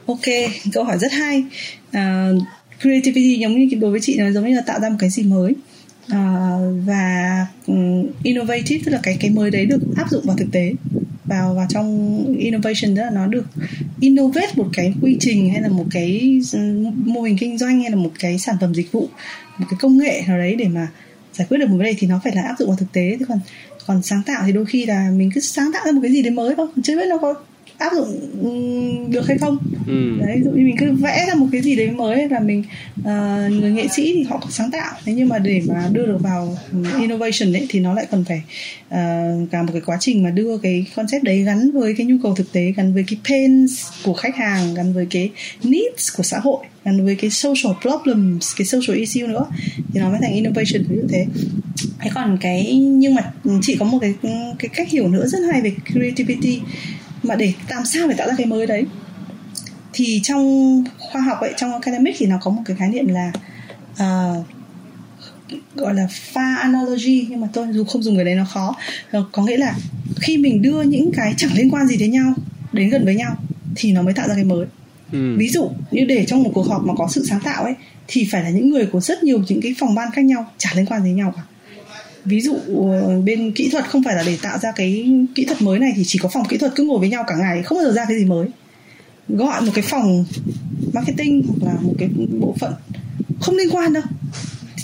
[0.06, 1.44] Ok câu hỏi rất hay.
[1.88, 2.42] Uh,
[2.80, 5.22] creativity giống như đối với chị nó giống như là tạo ra một cái gì
[5.22, 5.54] mới.
[6.04, 10.48] Uh, và um, innovative tức là cái cái mới đấy được áp dụng vào thực
[10.52, 10.72] tế.
[11.24, 13.46] Vào vào trong innovation đó là nó được
[14.00, 16.40] innovate một cái quy trình hay là một cái
[16.94, 19.08] mô hình kinh doanh hay là một cái sản phẩm dịch vụ
[19.58, 20.88] một cái công nghệ nào đấy để mà
[21.32, 23.16] giải quyết được một vấn đề thì nó phải là áp dụng vào thực tế.
[23.20, 23.38] Thế còn
[23.86, 26.22] còn sáng tạo thì đôi khi là mình cứ sáng tạo ra một cái gì
[26.22, 26.66] đấy mới thôi.
[26.82, 27.34] Chưa biết nó có
[27.78, 29.58] áp dụng được hay không.
[29.86, 30.26] Ừ.
[30.26, 32.64] đấy dụ như mình cứ vẽ ra một cái gì đấy mới là mình
[33.00, 33.04] uh,
[33.60, 34.92] người nghệ sĩ thì họ có sáng tạo.
[35.04, 36.58] Thế nhưng mà để mà đưa được vào
[36.98, 38.42] innovation đấy thì nó lại cần phải
[38.88, 42.16] uh, cả một cái quá trình mà đưa cái concept đấy gắn với cái nhu
[42.22, 45.30] cầu thực tế gắn với cái pains của khách hàng gắn với cái
[45.62, 49.46] needs của xã hội gắn với cái social problems cái social issue nữa
[49.94, 50.82] thì nó mới thành innovation.
[50.88, 51.26] Ví dụ thế
[51.98, 54.14] thế còn cái nhưng mà chị có một cái
[54.58, 56.60] cái cách hiểu nữa rất hay về creativity.
[57.22, 58.84] Mà để làm sao để tạo ra cái mới đấy?
[59.92, 63.32] Thì trong khoa học ấy trong academic thì nó có một cái khái niệm là
[63.92, 64.46] uh,
[65.74, 67.26] gọi là pha analogy.
[67.30, 68.76] Nhưng mà tôi dù không dùng cái đấy nó khó.
[69.10, 69.74] Ờ, có nghĩa là
[70.20, 72.34] khi mình đưa những cái chẳng liên quan gì đến nhau
[72.72, 73.36] đến gần với nhau
[73.76, 74.66] thì nó mới tạo ra cái mới.
[75.12, 75.36] Ừ.
[75.38, 77.74] ví dụ như để trong một cuộc họp mà có sự sáng tạo ấy
[78.08, 80.70] thì phải là những người của rất nhiều những cái phòng ban khác nhau chả
[80.76, 81.42] liên quan đến nhau cả
[82.24, 82.56] ví dụ
[82.90, 85.92] ờ, bên kỹ thuật không phải là để tạo ra cái kỹ thuật mới này
[85.96, 87.92] thì chỉ có phòng kỹ thuật cứ ngồi với nhau cả ngày, không bao giờ
[87.92, 88.48] ra cái gì mới.
[89.28, 90.24] Gọi một cái phòng
[90.92, 92.08] marketing hoặc là một cái
[92.40, 92.72] bộ phận
[93.40, 94.02] không liên quan đâu.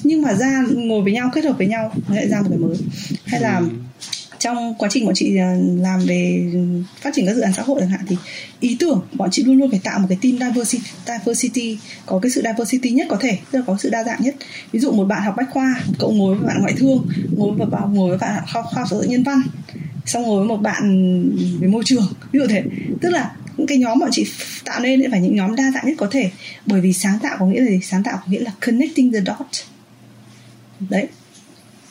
[0.02, 2.76] Nhưng mà ra ngồi với nhau, kết hợp với nhau, lại ra một cái mới.
[3.24, 3.68] Hay là ừ
[4.40, 6.52] trong quá trình bọn chị à, làm về
[7.00, 8.16] phát triển các dự án xã hội chẳng hạn thì
[8.60, 12.30] ý tưởng bọn chị luôn luôn phải tạo một cái team diversity, diversity có cái
[12.30, 14.34] sự diversity nhất có thể tức là có sự đa dạng nhất.
[14.72, 17.54] Ví dụ một bạn học bách khoa một cậu ngồi với bạn ngoại thương ngồi
[17.56, 19.42] với bạn ngồi với bạn khoa khoa sở nhân văn
[20.06, 20.82] xong ngồi với một bạn
[21.60, 22.62] về môi trường ví dụ thế.
[23.00, 24.26] Tức là những cái nhóm bọn chị
[24.64, 26.30] tạo nên phải những nhóm đa dạng nhất có thể
[26.66, 27.80] bởi vì sáng tạo có nghĩa là gì?
[27.82, 29.46] Sáng tạo có nghĩa là connecting the dot
[30.90, 31.08] đấy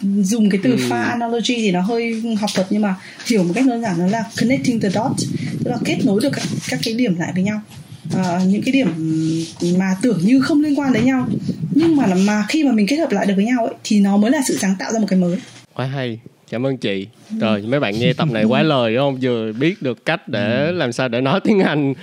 [0.02, 0.78] dùng cái từ ừ.
[0.90, 2.96] pha analogy thì nó hơi học thuật nhưng mà
[3.26, 5.26] hiểu một cách đơn giản nó là connecting the dots
[5.64, 7.62] tức là kết nối được các, các cái điểm lại với nhau.
[8.16, 8.88] À, những cái điểm
[9.78, 11.28] mà tưởng như không liên quan đến nhau
[11.76, 14.18] nhưng mà mà khi mà mình kết hợp lại được với nhau ấy thì nó
[14.18, 15.38] mới là sự sáng tạo ra một cái mới.
[15.74, 16.20] Quá hay.
[16.52, 17.08] Cảm ơn chị.
[17.40, 19.20] Rồi mấy bạn nghe tập này quá lời đúng không?
[19.22, 20.72] Vừa biết được cách để ừ.
[20.72, 21.94] làm sao để nói tiếng anh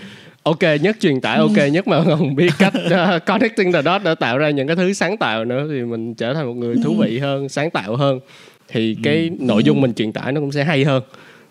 [0.46, 1.66] ok nhất truyền tải ok ừ.
[1.66, 4.92] nhất mà không biết cách uh, connecting the dots để tạo ra những cái thứ
[4.92, 7.20] sáng tạo nữa thì mình trở thành một người thú vị ừ.
[7.20, 8.20] hơn sáng tạo hơn
[8.68, 9.44] thì cái ừ.
[9.44, 11.02] nội dung mình truyền tải nó cũng sẽ hay hơn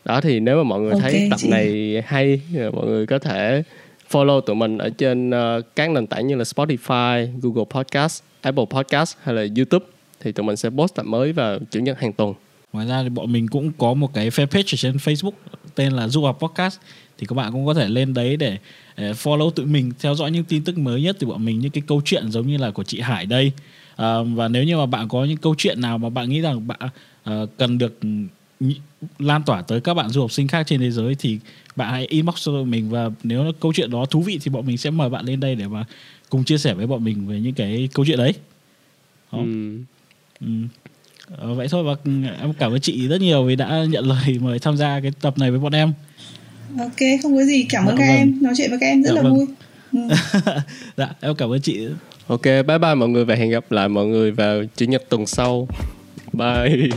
[0.05, 1.49] đó thì nếu mà mọi người okay, thấy tập chị.
[1.49, 2.41] này hay
[2.73, 3.63] mọi người có thể
[4.11, 8.65] follow tụi mình ở trên uh, các nền tảng như là Spotify, Google Podcast, Apple
[8.69, 9.85] Podcast hay là YouTube
[10.21, 12.33] thì tụi mình sẽ post tập mới vào chủ nhật hàng tuần.
[12.73, 15.31] Ngoài ra thì bọn mình cũng có một cái fanpage ở trên Facebook
[15.75, 16.79] tên là Du học Podcast
[17.17, 18.57] thì các bạn cũng có thể lên đấy để
[18.97, 21.83] follow tụi mình theo dõi những tin tức mới nhất từ bọn mình những cái
[21.87, 23.51] câu chuyện giống như là của chị Hải đây
[23.95, 26.67] à, và nếu như mà bạn có những câu chuyện nào mà bạn nghĩ rằng
[26.67, 26.89] bạn
[27.29, 27.99] uh, cần được
[29.19, 31.39] lan tỏa tới các bạn du học sinh khác trên thế giới thì
[31.75, 34.77] bạn hãy inbox cho mình và nếu câu chuyện đó thú vị thì bọn mình
[34.77, 35.85] sẽ mời bạn lên đây để mà
[36.29, 38.33] cùng chia sẻ với bọn mình về những cái câu chuyện đấy.
[39.31, 39.39] Đó.
[39.39, 39.77] Ừ.
[40.41, 40.47] Ừ.
[41.37, 41.95] Ờ, vậy thôi và
[42.41, 45.37] em cảm ơn chị rất nhiều vì đã nhận lời mời tham gia cái tập
[45.37, 45.93] này với bọn em
[46.79, 47.65] ok không có gì.
[47.69, 48.17] Cảm ơn dạ, các vâng.
[48.17, 48.37] em.
[48.41, 49.35] Nói chuyện với các em rất dạ, là vâng.
[49.35, 49.45] vui.
[49.93, 49.99] Ừ.
[50.97, 51.87] dạ em cảm ơn chị.
[52.27, 55.25] Ok bye bye mọi người và hẹn gặp lại mọi người vào chủ nhật tuần
[55.25, 55.67] sau.
[56.33, 56.89] Bye.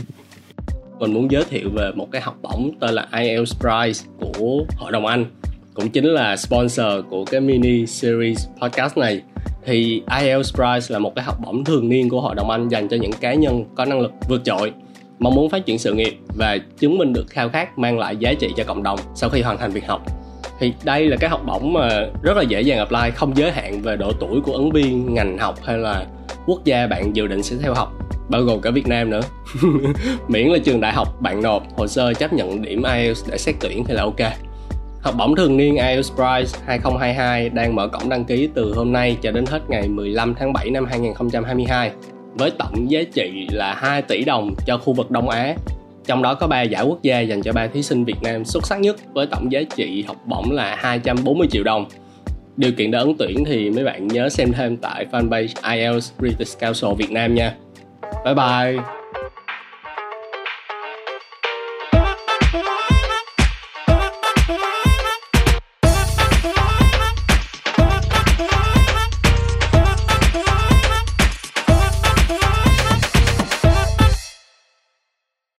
[0.99, 4.91] Mình muốn giới thiệu về một cái học bổng tên là IELTS Prize của Hội
[4.91, 5.25] đồng Anh
[5.73, 9.21] cũng chính là sponsor của cái mini series podcast này.
[9.65, 12.87] Thì IELTS Prize là một cái học bổng thường niên của Hội đồng Anh dành
[12.89, 14.73] cho những cá nhân có năng lực vượt trội
[15.19, 18.33] mong muốn phát triển sự nghiệp và chứng minh được khao khát mang lại giá
[18.33, 20.01] trị cho cộng đồng sau khi hoàn thành việc học.
[20.59, 23.81] Thì đây là cái học bổng mà rất là dễ dàng apply, không giới hạn
[23.81, 26.05] về độ tuổi của ứng viên, ngành học hay là
[26.45, 27.93] quốc gia bạn dự định sẽ theo học,
[28.29, 29.21] bao gồm cả Việt Nam nữa.
[30.27, 33.55] Miễn là trường đại học bạn nộp, hồ sơ chấp nhận điểm IELTS để xét
[33.59, 34.33] tuyển thì là ok.
[35.01, 39.17] Học bổng thường niên IELTS Prize 2022 đang mở cổng đăng ký từ hôm nay
[39.21, 41.91] cho đến hết ngày 15 tháng 7 năm 2022
[42.33, 45.55] với tổng giá trị là 2 tỷ đồng cho khu vực Đông Á.
[46.05, 48.65] Trong đó có 3 giải quốc gia dành cho 3 thí sinh Việt Nam xuất
[48.65, 51.85] sắc nhất với tổng giá trị học bổng là 240 triệu đồng.
[52.57, 56.59] Điều kiện để ứng tuyển thì mấy bạn nhớ xem thêm tại fanpage IELTS British
[56.59, 57.55] Council Việt Nam nha.
[58.25, 58.98] Bye bye!